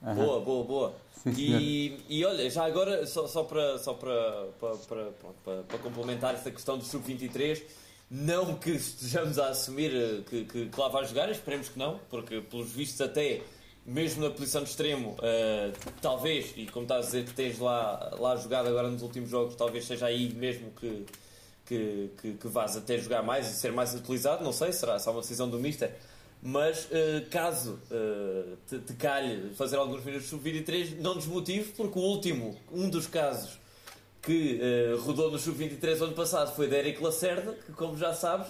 [0.00, 0.94] Boa, boa, boa.
[1.36, 5.04] E, e olha, já agora, só, só, para, só para, para, para,
[5.44, 7.62] para, para complementar esta questão do sub-23,
[8.10, 12.00] não que estejamos a assumir eh, que, que, que, lá vai jogar, esperemos que não,
[12.08, 13.42] porque pelos vistos até,
[13.88, 18.14] mesmo na posição de extremo, uh, talvez, e como estás a dizer que tens lá,
[18.18, 21.06] lá jogado agora nos últimos jogos, talvez seja aí mesmo que,
[21.64, 25.10] que, que, que vás até jogar mais e ser mais utilizado, não sei, será só
[25.10, 25.90] uma decisão do Mister.
[26.42, 32.02] Mas uh, caso uh, te, te, calhe fazer alguns minutos sub-23, não desmotive, porque o
[32.02, 33.58] último, um dos casos
[34.28, 38.48] que uh, rodou no sub-23 ano passado foi de Eric Lacerda, que como já sabes,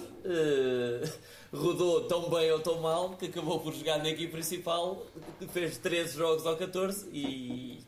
[1.54, 5.06] rodou tão bem ou tão mal que acabou por jogar na equipe principal,
[5.38, 7.78] que fez 13 jogos ao 14 e,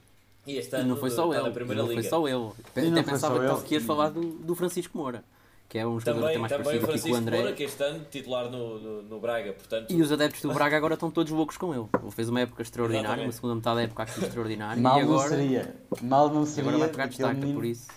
[0.47, 2.01] e este ano e não foi só ele, na Primeira não Liga.
[2.01, 2.53] Foi só ele.
[2.93, 5.25] Até pensava que ias falar do, do Francisco Moura
[5.71, 7.37] que é um jogador também, tem mais também parecido aqui com o André.
[7.39, 9.89] Moura, que este ano titular no, no, no, Braga, portanto...
[9.89, 11.87] E os adeptos do Braga agora estão todos loucos com ele.
[12.03, 13.27] Ele fez uma época extraordinária, Exatamente.
[13.27, 14.83] uma segunda metade da época aqui extraordinária.
[14.83, 15.77] Mal e agora, não seria.
[16.03, 16.71] Mal não seria.
[16.71, 17.89] Agora vai pegar destaque, menino, por isso.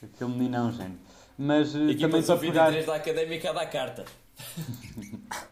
[0.00, 0.98] Aquele meninão, gente.
[1.36, 2.70] Mas e também para pegar...
[2.70, 4.04] da Académica dá carta.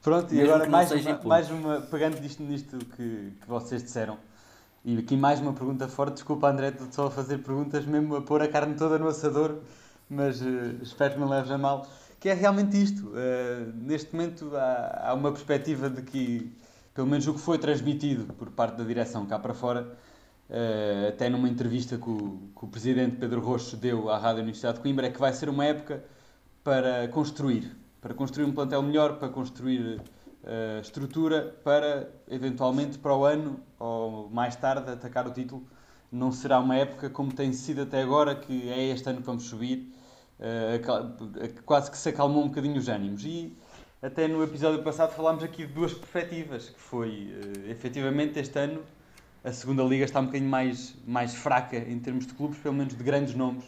[0.00, 4.16] Pronto, e agora mais uma, mais uma, pegando nisto, nisto que, que vocês disseram,
[4.82, 8.22] e aqui mais uma pergunta forte, desculpa André, estou só a fazer perguntas mesmo a
[8.22, 9.58] pôr a carne toda no assador,
[10.10, 11.86] mas uh, espero que não leves a mal,
[12.18, 13.06] que é realmente isto.
[13.10, 16.52] Uh, neste momento há, há, uma perspectiva de que,
[16.92, 19.96] pelo menos o que foi transmitido por parte da direção cá para fora,
[20.50, 24.78] uh, até numa entrevista que o, que o presidente Pedro Rocho deu à Rádio Universidade
[24.78, 26.04] de Coimbra, é que vai ser uma época
[26.64, 30.00] para construir, para construir um plantel melhor, para construir
[30.82, 35.66] estrutura, para eventualmente para o ano ou mais tarde atacar o título
[36.10, 39.44] não será uma época como tem sido até agora, que é este ano que vamos
[39.44, 39.92] subir
[40.40, 43.24] uh, quase que se acalmou um bocadinho os ânimos.
[43.24, 43.56] E
[44.02, 48.82] até no episódio passado falámos aqui de duas perspectivas, que foi, uh, efetivamente, este ano
[49.44, 52.94] a segunda liga está um bocadinho mais, mais fraca em termos de clubes, pelo menos
[52.94, 53.64] de grandes nomes.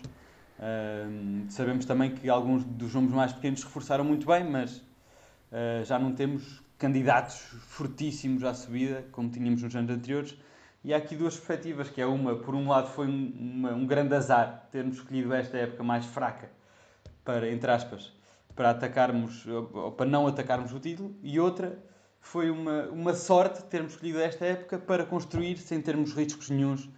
[0.59, 5.99] Uh, sabemos também que alguns dos nomes mais pequenos reforçaram muito bem, mas uh, já
[5.99, 7.37] não temos candidatos
[7.69, 10.37] fortíssimos à subida, como tínhamos nos anos anteriores.
[10.85, 13.87] E há aqui duas perspectivas, que é uma, por um lado foi um, uma, um
[13.87, 16.51] grande azar termos escolhido esta época mais fraca
[17.25, 18.13] para, entre aspas,
[18.55, 21.79] para atacarmos, ou para não atacarmos o título, e outra
[22.21, 26.89] foi uma, uma sorte termos escolhido esta época para construir sem termos riscos nenhums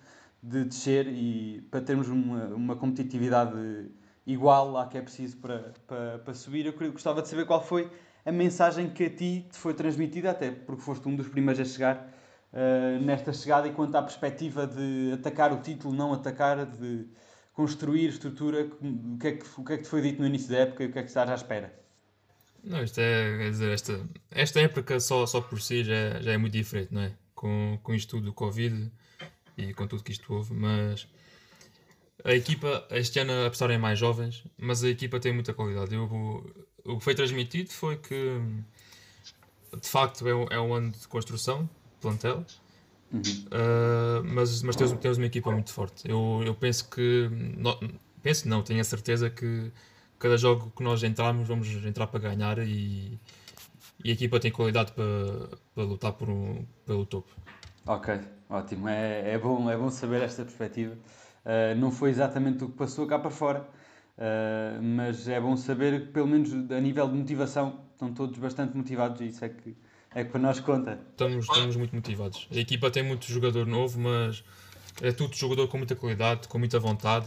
[0.42, 3.88] de descer e para termos uma, uma competitividade
[4.26, 6.66] igual à que é preciso para, para, para subir.
[6.66, 7.90] Eu gostava de saber qual foi
[8.24, 11.64] a mensagem que a ti te foi transmitida, até porque foste um dos primeiros a
[11.64, 12.10] chegar
[12.52, 17.06] uh, nesta chegada, e quanto à perspectiva de atacar o título, não atacar, de
[17.54, 20.50] construir estrutura, o que, é que, o que é que te foi dito no início
[20.50, 21.72] da época e o que é que estás à espera?
[22.62, 26.36] Não, isto é, quer dizer, esta, esta época só, só por si já, já é
[26.36, 27.12] muito diferente, não é?
[27.34, 28.90] Com, com isto tudo do Covid
[29.56, 31.06] e com tudo que isto houve, mas
[32.24, 35.94] a equipa, este ano apesar de mais jovens, mas a equipa tem muita qualidade.
[35.94, 36.04] Eu,
[36.84, 38.40] o que foi transmitido foi que
[39.80, 41.68] de facto é um, é um ano de construção,
[42.00, 42.44] plantel,
[43.14, 43.20] uhum.
[43.20, 46.09] uh, mas, mas temos, temos uma equipa muito forte.
[46.09, 47.79] Eu, eu penso que, não,
[48.22, 49.70] penso não, tenho a certeza que
[50.18, 53.18] cada jogo que nós entrarmos, vamos entrar para ganhar e,
[54.03, 57.31] e a equipa tem qualidade para, para lutar por um, pelo topo.
[57.87, 58.88] Ok, ótimo.
[58.88, 60.94] É, é, bom, é bom saber esta perspectiva.
[61.44, 63.61] Uh, não foi exatamente o que passou cá para fora,
[64.16, 68.74] uh, mas é bom saber que, pelo menos a nível de motivação, estão todos bastante
[68.74, 69.77] motivados e isso é que,
[70.14, 70.98] é que para nós conta.
[71.11, 72.48] Estamos, estamos muito motivados.
[72.50, 74.44] A equipa tem muito jogador novo, mas
[75.03, 77.27] é tudo jogador com muita qualidade, com muita vontade.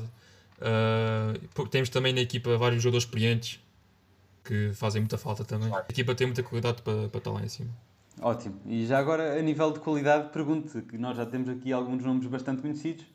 [0.60, 3.60] Uh, temos também na equipa vários jogadores experientes
[4.44, 5.74] que fazem muita falta também.
[5.74, 7.70] A equipa tem muita qualidade para, para estar lá em cima.
[8.22, 8.60] Ótimo.
[8.66, 12.26] E já agora, a nível de qualidade, pergunto que nós já temos aqui alguns nomes
[12.26, 13.06] bastante conhecidos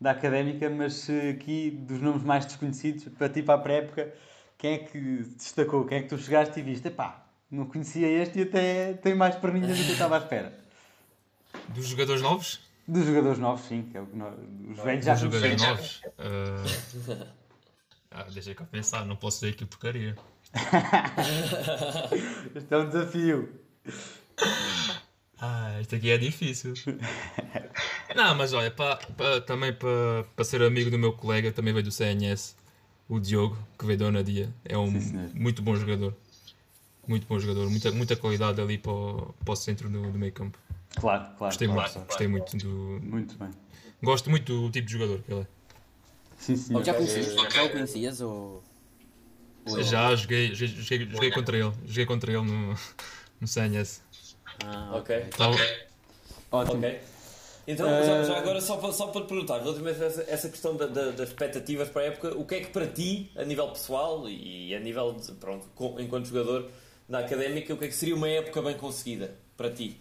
[0.00, 4.12] da académica, mas aqui dos nomes mais desconhecidos, para ti, para a pré-época,
[4.58, 5.84] quem é que destacou?
[5.86, 6.86] Quem é que tu chegaste e viste?
[6.88, 7.23] Epá,
[7.54, 10.52] não conhecia este e até tem mais perninhas do que eu estava à espera.
[11.68, 12.60] Dos jogadores novos?
[12.86, 13.82] Dos jogadores novos, sim.
[13.90, 14.34] Que é o que nós,
[14.70, 16.02] os velhos já Dos jogadores novos?
[16.18, 17.34] Uh...
[18.16, 20.14] Ah, deixa cá pensar, não posso dizer aqui porcaria.
[22.54, 23.52] este é um desafio.
[25.40, 26.74] Ah, isto aqui é difícil.
[28.14, 29.00] Não, mas olha, pa,
[29.44, 32.54] também para pa ser amigo do meu colega, também veio do CNS,
[33.08, 34.48] o Diogo, que veio da Onadia.
[34.64, 36.14] É um Sim, muito bom jogador.
[37.06, 40.32] Muito bom jogador, muita, muita qualidade ali para o, para o centro do, do meio
[40.32, 40.58] campo.
[40.96, 41.36] Claro, claro.
[41.38, 42.06] Gostei claro, muito, claro.
[42.06, 43.00] gostei muito do.
[43.02, 43.50] Muito bem.
[44.02, 45.46] Gosto muito do tipo de jogador que ele é.
[46.38, 46.84] Sim, sim.
[46.84, 48.62] Já, conhecias, já o conhecias ou.
[49.82, 51.72] Já, joguei, joguei, joguei, contra ele.
[51.86, 52.74] Joguei contra ele no,
[53.40, 54.02] no CNS.
[54.64, 55.24] Ah, ok.
[55.28, 55.54] Então,
[56.50, 56.78] Ótimo.
[56.78, 57.00] Ok.
[57.66, 58.04] Então, uh...
[58.04, 61.28] já, já, agora, só para, só para perguntar, relativamente essa, essa questão da, da, das
[61.30, 64.80] expectativas para a época, o que é que para ti, a nível pessoal e a
[64.80, 65.66] nível, de, pronto,
[65.98, 66.70] enquanto jogador
[67.08, 69.96] na académica, o que é que seria uma época bem conseguida para ti?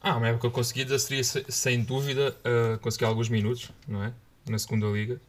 [0.00, 4.12] Ah, uma época conseguida seria, sem dúvida, uh, conseguir alguns minutos, não é?
[4.48, 5.20] Na segunda liga.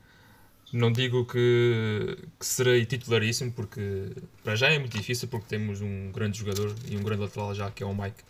[0.72, 4.10] Não digo que, que serei titularíssimo, porque
[4.44, 7.70] para já é muito difícil, porque temos um grande jogador e um grande lateral já,
[7.70, 8.24] que é o Mike.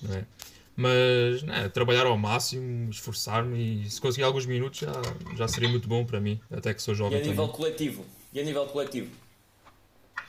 [0.00, 0.24] Não é?
[0.76, 4.92] Mas né, trabalhar ao máximo, esforçar-me e se conseguir alguns minutos já,
[5.36, 7.18] já seria muito bom para mim, até que sou jovem.
[7.18, 7.56] E a nível também.
[7.56, 8.04] coletivo?
[8.32, 9.10] E a nível coletivo?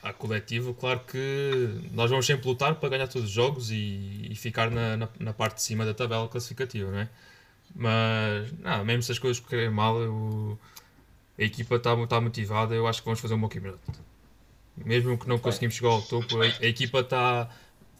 [0.02, 4.36] A coletivo, claro que nós vamos sempre lutar para ganhar todos os jogos e, e
[4.36, 7.10] ficar na, na, na, parte de cima da tabela classificativa, não é?
[7.76, 10.58] Mas, não, mesmo se as coisas correrem mal, eu,
[11.38, 13.92] a equipa está tá motivada, eu acho que vamos fazer um bom campeonato.
[14.78, 17.50] Mesmo que não conseguimos chegar ao topo, a, a equipa está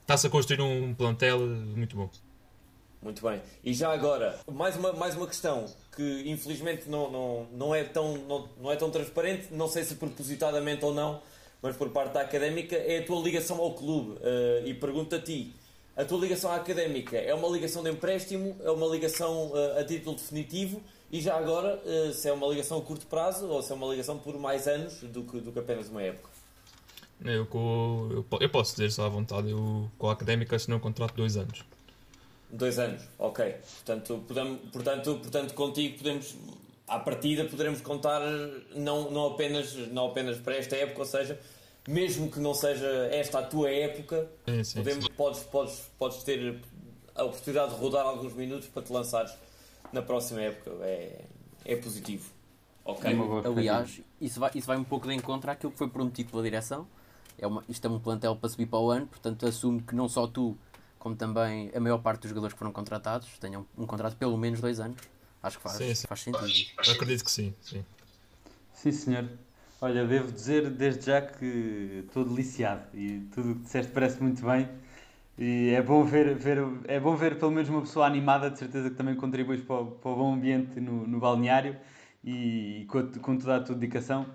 [0.10, 2.10] está-se a construir um plantel muito bom.
[3.02, 3.42] Muito bem.
[3.64, 8.18] E já agora, mais uma, mais uma questão que infelizmente não, não, não, é tão,
[8.18, 11.22] não, não é tão transparente, não sei se propositadamente ou não,
[11.62, 14.12] mas por parte da académica, é a tua ligação ao clube.
[14.12, 15.54] Uh, e pergunto a ti:
[15.96, 19.84] a tua ligação à académica é uma ligação de empréstimo, é uma ligação uh, a
[19.84, 20.82] título definitivo?
[21.12, 23.88] E já agora, uh, se é uma ligação a curto prazo ou se é uma
[23.88, 26.30] ligação por mais anos do que, do que apenas uma época?
[27.26, 31.12] Eu, eu, eu posso dizer só à vontade, eu com a académica assinei um contrato
[31.12, 31.66] de dois anos.
[32.50, 33.56] Dois anos, ok.
[33.76, 36.36] Portanto, podemos, portanto, portanto contigo podemos,
[36.90, 38.22] à partida, poderemos contar
[38.76, 41.40] não, não, apenas, não apenas para esta época, ou seja,
[41.88, 45.12] mesmo que não seja esta a tua época, sim, sim, podemos, sim.
[45.16, 46.60] Podes, podes, podes ter
[47.16, 49.34] a oportunidade de rodar alguns minutos para te lançares
[49.94, 50.72] na próxima época.
[50.82, 51.26] É,
[51.66, 52.32] é positivo.
[52.84, 53.12] Ok.
[53.46, 56.88] Aliás, isso vai, isso vai um pouco de encontro àquilo que foi prometido pela direção.
[57.38, 60.10] É uma, isto é um plantel para subir para o ano, portanto assumo que não
[60.10, 60.58] só tu
[60.98, 64.38] como também a maior parte dos jogadores que foram contratados tenham um contrato de pelo
[64.38, 64.98] menos dois anos.
[65.42, 66.08] Acho que faz, sim, sim.
[66.08, 66.48] faz sentido.
[66.86, 67.86] Eu acredito que sim, sim.
[68.74, 69.30] Sim, senhor.
[69.82, 74.46] Olha, devo dizer desde já que estou deliciado e tudo o que disseste parece muito
[74.46, 74.68] bem.
[75.38, 78.90] E é bom ver, ver, é bom ver pelo menos uma pessoa animada, de certeza
[78.90, 81.78] que também contribuis para o, para o bom ambiente no, no balneário
[82.24, 84.26] e, com, com toda a tua dedicação.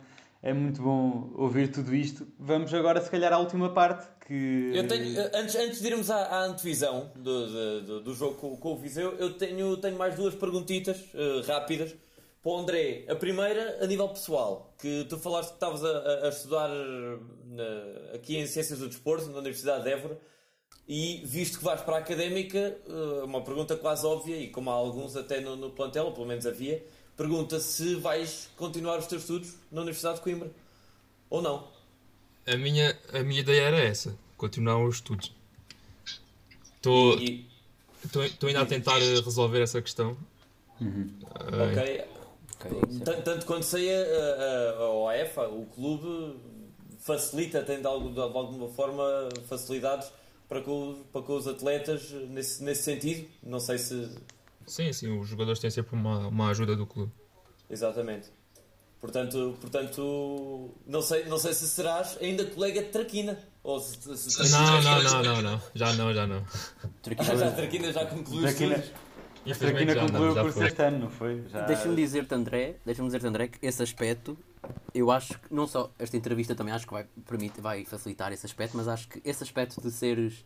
[0.47, 2.29] É muito bom ouvir tudo isto.
[2.39, 4.07] Vamos agora, se calhar, à última parte.
[4.27, 4.73] Que...
[4.75, 8.75] Eu tenho, antes, antes de irmos à, à antevisão do, do, do jogo com, com,
[8.75, 11.95] o Viseu, eu tenho, tenho mais duas perguntitas uh, rápidas
[12.43, 13.07] para o André.
[13.09, 16.69] A primeira, a nível pessoal, que tu falaste que estavas a, a, estudar
[17.47, 20.21] na, aqui em Ciências do Desporto, na Universidade de Évora,
[20.87, 24.75] e visto que vais para a académica, uh, uma pergunta quase óbvia, e como há
[24.75, 26.85] alguns até no, no plantel, ou pelo menos havia
[27.17, 30.51] pergunta se vais continuar os teus estudos na Universidade de Coimbra
[31.31, 31.69] ou não.
[32.47, 35.33] A minha, a minha ideia era essa, continuar os estudos.
[36.77, 37.47] Estou e...
[38.43, 40.17] ainda a tentar resolver essa questão.
[40.81, 41.11] Uhum.
[41.23, 42.05] Uh, ok.
[42.61, 43.23] okay.
[43.23, 46.37] Tanto, quanto sei, a, a, a OEFA, o clube,
[47.01, 49.05] facilita, tem de, algo, de alguma forma
[49.47, 50.11] facilidades
[50.49, 53.29] para com, para com os atletas nesse, nesse sentido.
[53.43, 54.11] Não sei se
[54.67, 57.13] Sim, sim, os jogadores têm sempre uma, uma ajuda do clube.
[57.69, 58.31] Exatamente.
[59.01, 63.39] Portanto, portanto não, sei, não sei se serás ainda colega de Traquina.
[63.63, 66.45] Ou se, se não, não, não, não, não, já não, já não.
[67.03, 68.83] Traquina, já, Traquina já concluiu Traquina,
[69.59, 71.45] Traquina concluiu o curso este ano, não foi?
[71.49, 71.67] Já...
[71.67, 74.39] Deixa-me dizer-te, André, deixa-me dizer André, que esse aspecto,
[74.95, 78.47] eu acho que, não só esta entrevista também acho que vai, permite, vai facilitar esse
[78.47, 80.45] aspecto, mas acho que esse aspecto de seres,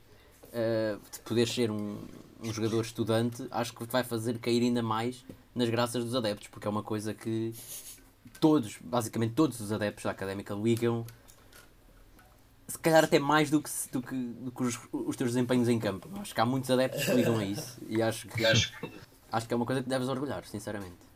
[0.49, 1.99] uh, de poder ser um,
[2.43, 6.67] um jogador estudante, acho que vai fazer cair ainda mais nas graças dos adeptos, porque
[6.67, 7.53] é uma coisa que
[8.41, 11.05] todos, basicamente todos os adeptos da Académica ligam,
[12.67, 15.79] se calhar até mais do que, do que, do que os, os, teus desempenhos em
[15.79, 16.09] campo.
[16.21, 19.57] Acho que há muitos adeptos que ligam a isso e acho que, acho que é
[19.57, 21.09] uma coisa que deves orgulhar, sinceramente.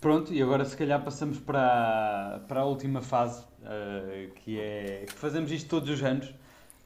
[0.00, 5.14] Pronto, e agora se calhar passamos para, para a última fase, uh, que é que
[5.14, 6.32] fazemos isto todos os anos.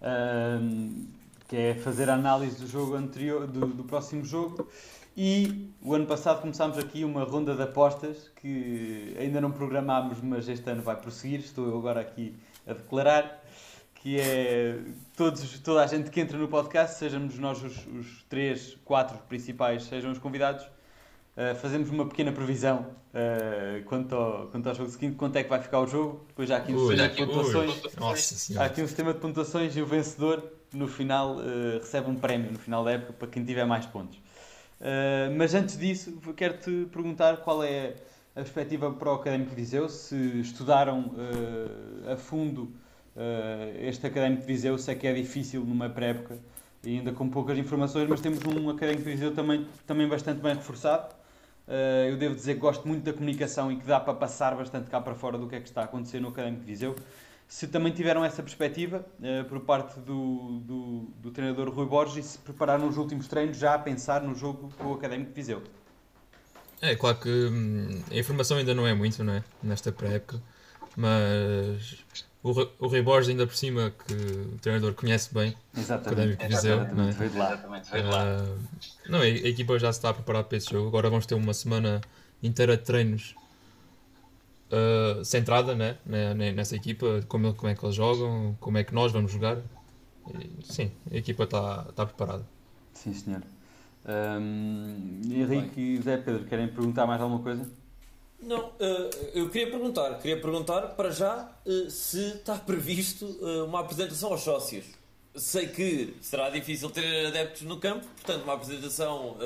[0.01, 1.07] Uh,
[1.49, 4.69] que é fazer a análise do jogo anterior, do, do próximo jogo.
[5.17, 10.49] E o ano passado começámos aqui uma ronda de apostas que ainda não programámos, mas
[10.49, 11.41] este ano vai prosseguir.
[11.41, 13.43] Estou eu agora aqui a declarar
[13.97, 14.79] que é
[15.17, 19.85] todos, toda a gente que entra no podcast, sejamos nós os, os três, quatro principais,
[19.85, 20.65] sejam os convidados,
[21.39, 25.49] uh, fazemos uma pequena previsão uh, quanto, ao, quanto ao jogo seguinte, quanto é que
[25.49, 26.25] vai ficar o jogo.
[26.29, 28.57] Depois há aqui um ui, sistema de pontuações.
[28.57, 32.53] há aqui um sistema de pontuações e o vencedor no final uh, recebe um prémio
[32.53, 34.17] no final da época para quem tiver mais pontos.
[34.17, 37.95] Uh, mas antes disso, quero-te perguntar qual é
[38.35, 42.73] a perspectiva para o Académico de Viseu, se estudaram uh, a fundo
[43.81, 46.39] este Académico de Viseu, sei que é difícil numa pré-época
[46.85, 50.55] e ainda com poucas informações, mas temos um Académico de Viseu também, também bastante bem
[50.55, 51.18] reforçado.
[52.09, 55.01] Eu devo dizer que gosto muito da comunicação e que dá para passar bastante cá
[55.01, 56.97] para fora do que é que está a acontecer no Académico de Viseu
[57.49, 62.29] se também tiveram essa perspectiva uh, por parte do, do, do, treinador Rui Borges e
[62.29, 65.63] se prepararam nos últimos treinos já a pensar no jogo com o Académico de Viseu.
[66.81, 69.43] É, claro que hum, a informação ainda não é muito, não é?
[69.63, 70.43] Nesta pré-época,
[70.99, 72.05] mas
[72.43, 76.75] o, o Rui Borges ainda por cima que o treinador conhece bem exatamente, Académico Viseu.
[76.75, 77.29] Exatamente, não é?
[77.29, 77.53] de lá.
[77.53, 78.43] Exatamente, de lá.
[78.43, 78.59] Uh,
[79.09, 81.37] não, a, a equipa já se está a preparar para esse jogo, agora vamos ter
[81.37, 82.01] uma semana
[82.43, 83.37] inteira de treinos
[84.73, 85.99] uh, centrada né,
[86.53, 89.59] nessa equipa, como, como é que eles jogam, como é que nós vamos jogar.
[90.35, 92.45] E, sim, a equipa está tá preparada.
[92.93, 93.43] Sim, senhor.
[94.05, 97.71] Um, Henrique e Zé Pedro, querem perguntar mais alguma coisa?
[98.41, 103.81] Não, uh, eu queria perguntar, queria perguntar para já uh, se está previsto uh, uma
[103.81, 104.85] apresentação aos sócios.
[105.35, 109.37] Sei que será difícil ter adeptos no campo, portanto, uma apresentação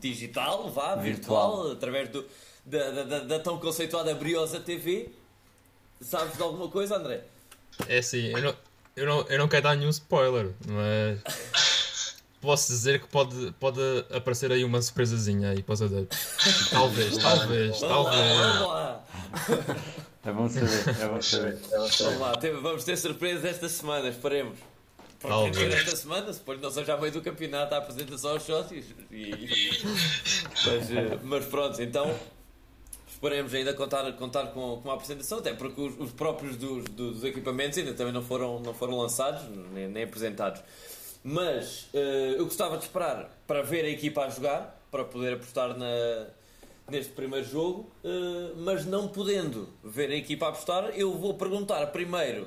[0.00, 2.24] digital, vá, virtual, virtual através do,
[2.64, 5.10] da, da, da tão conceituada Briosa TV.
[6.00, 7.22] Sabes de alguma coisa, André?
[7.86, 8.56] É assim, eu não,
[8.96, 11.20] eu não, eu não quero dar nenhum spoiler, mas
[12.44, 13.80] posso dizer que pode, pode
[14.14, 16.18] aparecer aí uma surpresazinha aí para os adeptos.
[16.70, 18.36] Talvez, talvez, talvez.
[18.38, 19.04] Vamos lá.
[20.24, 21.58] É bom saber, é bom saber.
[21.70, 22.32] Vamos lá,
[22.62, 24.58] vamos ter surpresas esta semana, esperemos.
[25.20, 28.84] Porque esta semana, depois não seja a meio do campeonato a apresentação aos sócios.
[29.10, 29.30] E...
[30.66, 32.14] mas, eh, mas pronto, então
[33.10, 37.24] esperemos ainda contar, contar com, com a apresentação, até porque os, os próprios dos, dos,
[37.24, 39.42] equipamentos ainda também não foram, não foram lançados,
[39.72, 40.62] nem, nem apresentados.
[41.26, 45.74] Mas uh, eu gostava de esperar para ver a equipa a jogar, para poder apostar
[45.74, 46.26] na,
[46.90, 51.86] neste primeiro jogo, uh, mas não podendo ver a equipa a apostar, eu vou perguntar
[51.86, 52.46] primeiro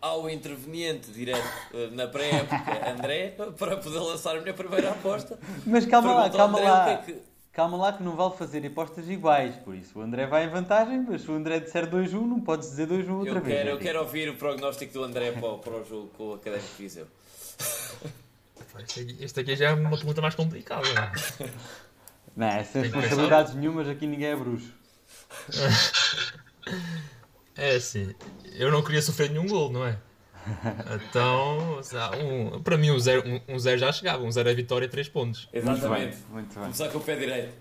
[0.00, 2.56] ao interveniente direto uh, na pré-época,
[2.90, 5.38] André, para poder lançar a minha primeira aposta.
[5.66, 6.84] Mas calma lá, calma lá.
[6.84, 7.22] Que é que...
[7.52, 9.54] calma lá que não vale fazer apostas iguais.
[9.56, 12.70] Por isso o André vai em vantagem, mas se o André disser 2-1, não podes
[12.70, 13.58] dizer 2-1 outra eu vez.
[13.58, 16.72] Quero, eu quero ouvir o prognóstico do André para, para o jogo com o Académico
[16.78, 17.06] Viseu.
[19.20, 20.86] Este aqui já é uma pergunta mais complicada.
[22.36, 24.72] Não, é sem responsabilidades nenhumas, aqui ninguém é bruxo.
[27.56, 28.12] É assim,
[28.54, 29.96] eu não queria sofrer nenhum gol, não é?
[31.08, 31.78] Então,
[32.20, 35.08] um, para mim um zero, um, um zero já chegava, um zero é vitória, três
[35.08, 35.48] pontos.
[35.52, 35.86] Exatamente.
[35.86, 36.62] Muito bem, muito bem.
[36.64, 37.54] Começar com o pé direito.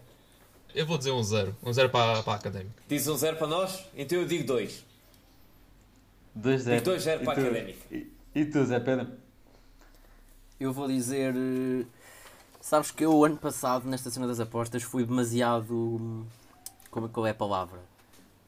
[0.74, 2.74] Eu vou dizer um zero, um zero para, para a Académica.
[2.88, 3.86] Diz um zero para nós?
[3.96, 4.84] Então eu digo dois.
[6.34, 6.78] Dois zero.
[6.78, 7.80] Digo dois zero para a Académica.
[7.92, 9.08] E, e tu, Zé Pedro?
[10.64, 11.36] Eu vou dizer...
[12.62, 16.26] Sabes que eu, ano passado, nesta cena das apostas, fui demasiado...
[16.90, 17.80] Como, qual é a palavra?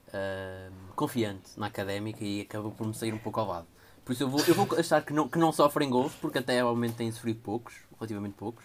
[0.07, 3.67] Uh, confiante na Académica e acabou por me sair um pouco ao lado.
[4.05, 6.61] Por isso eu vou, eu vou achar que não, que não sofrem gols, porque até
[6.61, 8.63] ao momento têm sofrido poucos, relativamente poucos.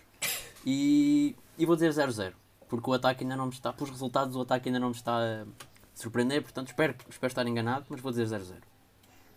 [0.64, 2.32] E, e vou dizer 0-0,
[2.68, 5.18] porque o ataque ainda não me está, pelos resultados, o ataque ainda não me está
[5.18, 5.44] a
[5.92, 8.54] surpreender, portanto espero, espero estar enganado, mas vou dizer 0-0.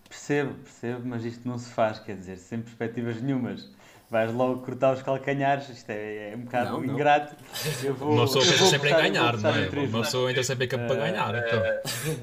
[0.07, 3.73] Percebo, percebo, mas isto não se faz, quer dizer, sem perspectivas nenhumas
[4.09, 7.35] vais logo cortar os calcanhares, isto é, é um bocado não, ingrato.
[7.83, 9.69] Eu vou, uma pessoa pensa sempre em ganhar, não é?
[9.87, 11.35] Uma pessoa entra sempre em campo para ganhar.
[11.35, 11.63] Então.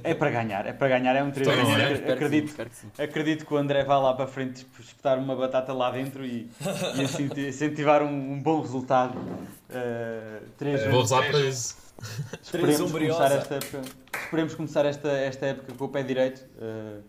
[0.05, 2.13] É para ganhar, é para ganhar, é um 3 então, é?
[2.13, 2.55] Acredito,
[2.95, 6.51] que acredito que o André vá lá para frente espetar uma batata lá dentro e,
[6.97, 9.19] e incentivar um, um, bom resultado.
[9.19, 11.77] Uh, 3 Vou usar para isso.
[12.43, 13.81] Esperemos começar, esta época,
[14.23, 16.45] esperemos começar esta, esta época com o pé direito.
[16.57, 17.03] Uh,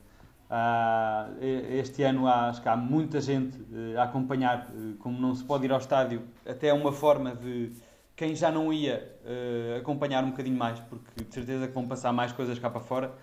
[1.72, 5.44] este ano há, acho que há muita gente uh, a acompanhar, uh, como não se
[5.44, 7.72] pode ir ao estádio, até é uma forma de
[8.16, 12.12] quem já não ia uh, acompanhar um bocadinho mais, porque de certeza que vão passar
[12.12, 13.14] mais coisas cá para fora.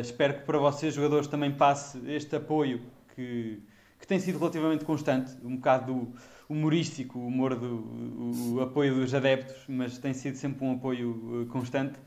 [0.00, 2.80] espero que para vocês, jogadores, também passe este apoio
[3.14, 3.62] que,
[4.00, 6.12] que tem sido relativamente constante, um bocado do
[6.48, 11.46] humorístico, o humor do o, o apoio dos adeptos, mas tem sido sempre um apoio
[11.52, 11.98] constante.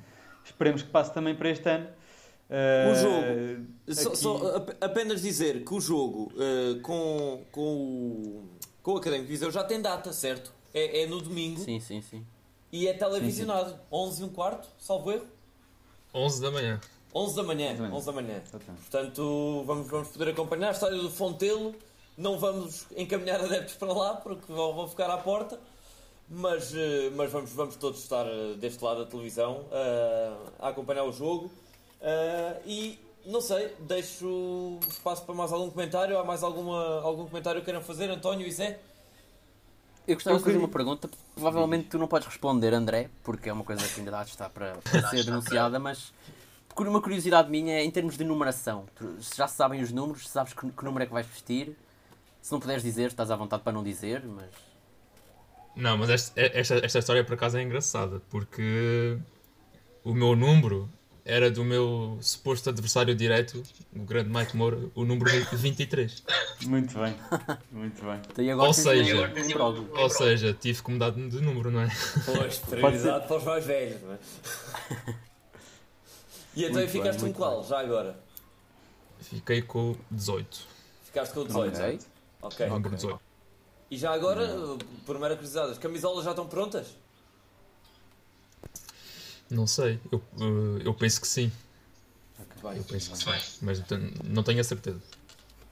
[0.44, 1.88] Esperemos que passe também para este ano.
[2.48, 8.44] Uh, o jogo, só, só, apenas dizer que o jogo uh, com, com, o,
[8.84, 10.54] com o Académico Viseu já tem data, certo?
[10.74, 11.60] É, é no domingo.
[11.60, 12.26] Sim, sim, sim.
[12.72, 13.70] E é televisionado.
[13.70, 13.82] Sim, sim.
[13.92, 15.26] 11 e um quarto, salvo erro?
[16.14, 16.80] 11 da manhã.
[17.14, 18.44] 11 da manhã, 11 da manhã.
[18.52, 21.74] Portanto, vamos, vamos poder acompanhar a história do Fontelo.
[22.18, 25.60] Não vamos encaminhar adeptos para lá, porque vão, vão ficar à porta.
[26.30, 28.26] Mas, eh, mas vamos, vamos todos estar
[28.58, 29.66] deste lado da televisão
[30.60, 31.50] a acompanhar o jogo.
[32.02, 36.18] Uh, e não sei, deixo espaço para mais algum comentário.
[36.18, 38.80] Há mais alguma, algum comentário que queiram fazer, António e Zé?
[40.08, 41.10] Eu gostava de fazer uma pergunta.
[41.34, 45.10] Provavelmente tu não podes responder, André, porque é uma coisa que ainda está para, para
[45.10, 46.14] ser denunciada, mas
[46.76, 48.86] por uma curiosidade minha, em termos de numeração,
[49.36, 51.76] já se sabem os números, sabes que, que número é que vais vestir.
[52.42, 54.50] Se não puderes dizer, estás à vontade para não dizer, mas.
[55.76, 59.18] Não, mas esta, esta, esta história por acaso é engraçada, porque
[60.04, 60.88] o meu número
[61.26, 63.64] era do meu suposto adversário direto,
[63.96, 66.24] o grande Mike Moura, o número 23.
[66.68, 67.16] Muito bem,
[67.72, 68.22] muito bem.
[68.38, 69.34] Então, ou, seja,
[69.98, 71.90] ou seja, tive que mudar de número, não é?
[72.26, 74.20] Pois, prioridade para os mais velhos, não é?
[76.56, 77.70] E então muito ficaste bem, com qual, bem.
[77.70, 78.20] já agora?
[79.20, 80.60] Fiquei com 18.
[81.06, 82.00] Ficaste com 18, ok.
[82.44, 82.68] Ok.
[82.68, 83.20] Número 18.
[83.90, 84.48] E já agora,
[85.08, 86.96] por mera curiosidade, as camisolas já estão prontas?
[89.50, 90.22] Não sei, eu,
[90.84, 91.52] eu penso que sim.
[92.40, 92.80] Okay.
[92.80, 93.84] Eu penso que sim, mas
[94.24, 95.00] não tenho a certeza.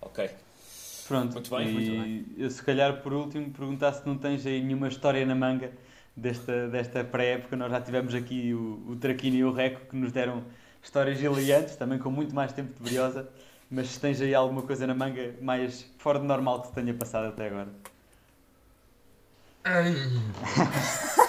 [0.02, 0.30] Ok.
[1.08, 2.26] Pronto, muito bem, e muito bem.
[2.38, 5.72] eu se calhar por último perguntar se não tens aí nenhuma história na manga
[6.16, 7.56] desta, desta pré-época.
[7.56, 10.44] Nós já tivemos aqui o, o Traquino e o Reco que nos deram
[10.82, 13.28] histórias hilariantes, também com muito mais tempo de briosa.
[13.70, 16.94] Mas se tens aí alguma coisa na manga mais fora de normal que te tenha
[16.94, 17.70] passado até agora.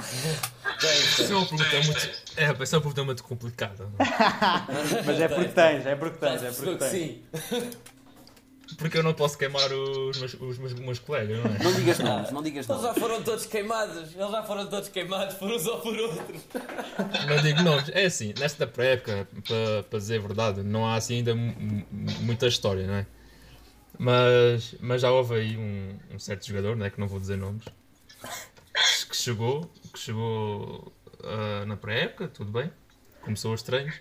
[0.00, 2.10] Isso é uma pergunta muito.
[2.36, 3.88] É, isso é uma pergunta muito complicada.
[5.04, 6.90] Mas é porque tens, é porque tens, é porque tens.
[6.90, 7.22] Sim.
[8.78, 11.62] Porque eu não posso queimar os meus, os meus, meus colegas, não é?
[11.62, 12.84] Não digas nomes, não digas nomes.
[12.84, 16.42] Eles já foram todos queimados, eles já foram todos queimados por uns ou por outros.
[17.28, 17.88] Não digo nomes.
[17.90, 22.86] É assim, nesta pré-época, para, para dizer a verdade, não há assim ainda muita história,
[22.86, 23.06] não é?
[23.98, 26.90] Mas, mas já houve aí um, um certo jogador, não é?
[26.90, 27.64] Que não vou dizer nomes,
[29.08, 32.70] que chegou que chegou uh, na pré-época, tudo bem,
[33.22, 34.00] começou os treinos,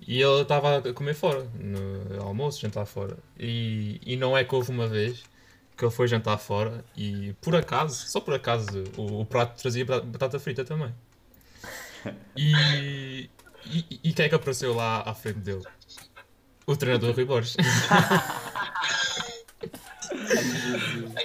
[0.00, 3.16] e ele estava a comer fora, no almoço, jantar fora.
[3.38, 5.22] E, e não é que houve uma vez
[5.76, 9.84] que ele foi jantar fora e por acaso, só por acaso, o, o prato trazia
[9.84, 10.94] batata frita também.
[12.36, 13.28] E,
[13.66, 15.64] e, e quem é que apareceu lá à frente dele?
[16.66, 17.56] O treinador Rui Borges.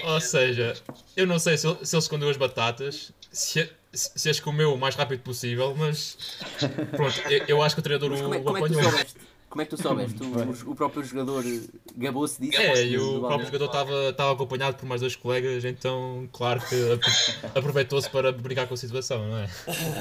[0.03, 0.73] Ou seja,
[1.15, 4.77] eu não sei se ele, se ele escondeu as batatas, se, se as comeu o
[4.77, 6.17] mais rápido possível, mas
[6.91, 8.81] pronto, eu, eu acho que o treinador o, como é, apanhou.
[8.81, 9.05] É
[9.55, 10.21] como é que tu soubeste?
[10.21, 11.41] O, o próprio jogador
[11.95, 12.59] gabou-se disso?
[12.61, 16.75] É, e o próprio jogador estava, acompanhado por mais dois colegas, então, claro que
[17.57, 19.47] aproveitou-se para brincar com a situação, não é?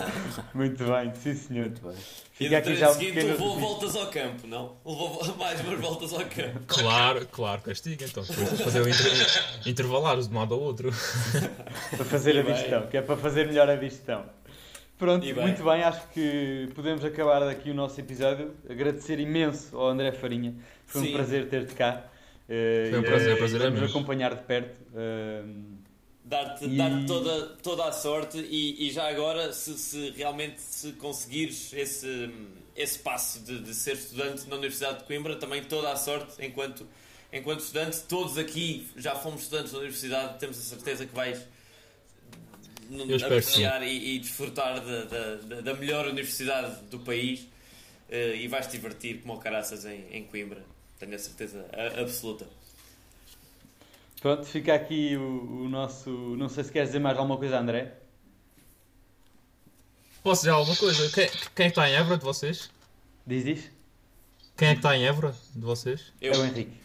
[0.52, 1.66] Muito bem, sim senhor.
[1.66, 1.96] Muito bem.
[2.32, 3.30] Fica aqui já seguinte pequeno...
[3.30, 4.72] levou voltas ao campo, não?
[4.84, 6.61] Levou mais umas voltas ao campo.
[6.66, 8.24] Claro, claro, castiga então.
[8.24, 9.66] Depois fazer o inter...
[9.66, 10.90] intervalar de um lado ao outro.
[11.96, 14.24] para fazer e a digestão, que é para fazer melhor a digestão.
[15.05, 15.34] Pronto, bem.
[15.34, 18.55] muito bem, acho que podemos acabar daqui o nosso episódio.
[18.66, 20.55] Agradecer imenso ao André Farinha,
[20.86, 21.11] foi Sim.
[21.11, 22.07] um prazer ter-te cá.
[22.48, 24.80] Uh, foi um prazer, prazer é Vamos acompanhar de perto.
[24.94, 25.74] Uh,
[26.24, 26.78] Dar-te e...
[26.78, 32.30] dar toda, toda a sorte e, e já agora, se, se, realmente se conseguires esse,
[32.74, 36.88] esse passo de, de ser estudante na Universidade de Coimbra, também toda a sorte enquanto,
[37.30, 38.00] enquanto estudante.
[38.09, 41.46] Todos aqui já fomos estudantes na Universidade, temos a certeza que vais
[43.24, 48.72] apreciar e, e, desfrutar da, da, da, melhor universidade do país uh, e vais te
[48.72, 50.62] divertir como o caraças em, em Coimbra.
[50.99, 51.66] Tenho a certeza
[52.01, 52.47] absoluta.
[54.20, 56.11] Pronto, fica aqui o, o, nosso.
[56.11, 57.92] Não sei se queres dizer mais alguma coisa, André.
[60.22, 61.11] Posso dizer alguma coisa?
[61.11, 62.70] Quem, quem é que está em Évora de vocês?
[63.26, 63.70] Diz, diz.
[64.57, 66.12] Quem é que está em Évora de vocês?
[66.20, 66.32] Eu.
[66.32, 66.84] É o Henrique.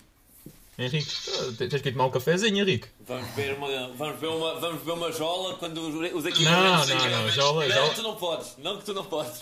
[0.79, 1.13] Henrique,
[1.57, 2.87] tens que ir tomar um cafezinho, Henrique.
[3.05, 5.77] Vamos ver uma, vamos ver uma, vamos ver uma jola quando
[6.15, 6.89] os equipamentos...
[6.89, 7.93] Não, não, não, jola, não, jola...
[7.93, 9.41] tu não podes, não que tu não podes.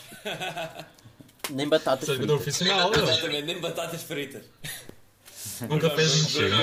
[1.51, 2.25] Nem batatas fritas.
[2.25, 4.43] profissional, Exatamente, nem batatas fritas.
[5.69, 6.55] Um cafezinho chega.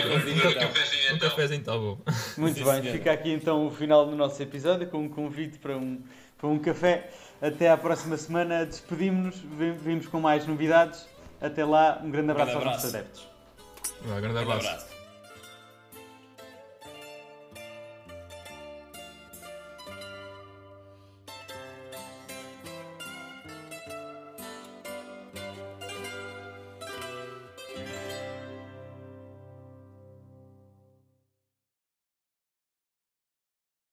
[1.15, 1.99] Um cafezinho está bom.
[2.37, 2.93] Muito Sim, bem, senhora.
[2.93, 6.03] fica aqui então o final do nosso episódio com um convite para um,
[6.37, 7.11] para um café.
[7.41, 9.37] Até à próxima semana, despedimos-nos,
[9.83, 11.07] vimos com mais novidades.
[11.41, 12.87] Até lá, um grande abraço, grande abraço.
[12.87, 13.34] aos nossos adeptos.
[14.05, 14.94] Um grande abraço.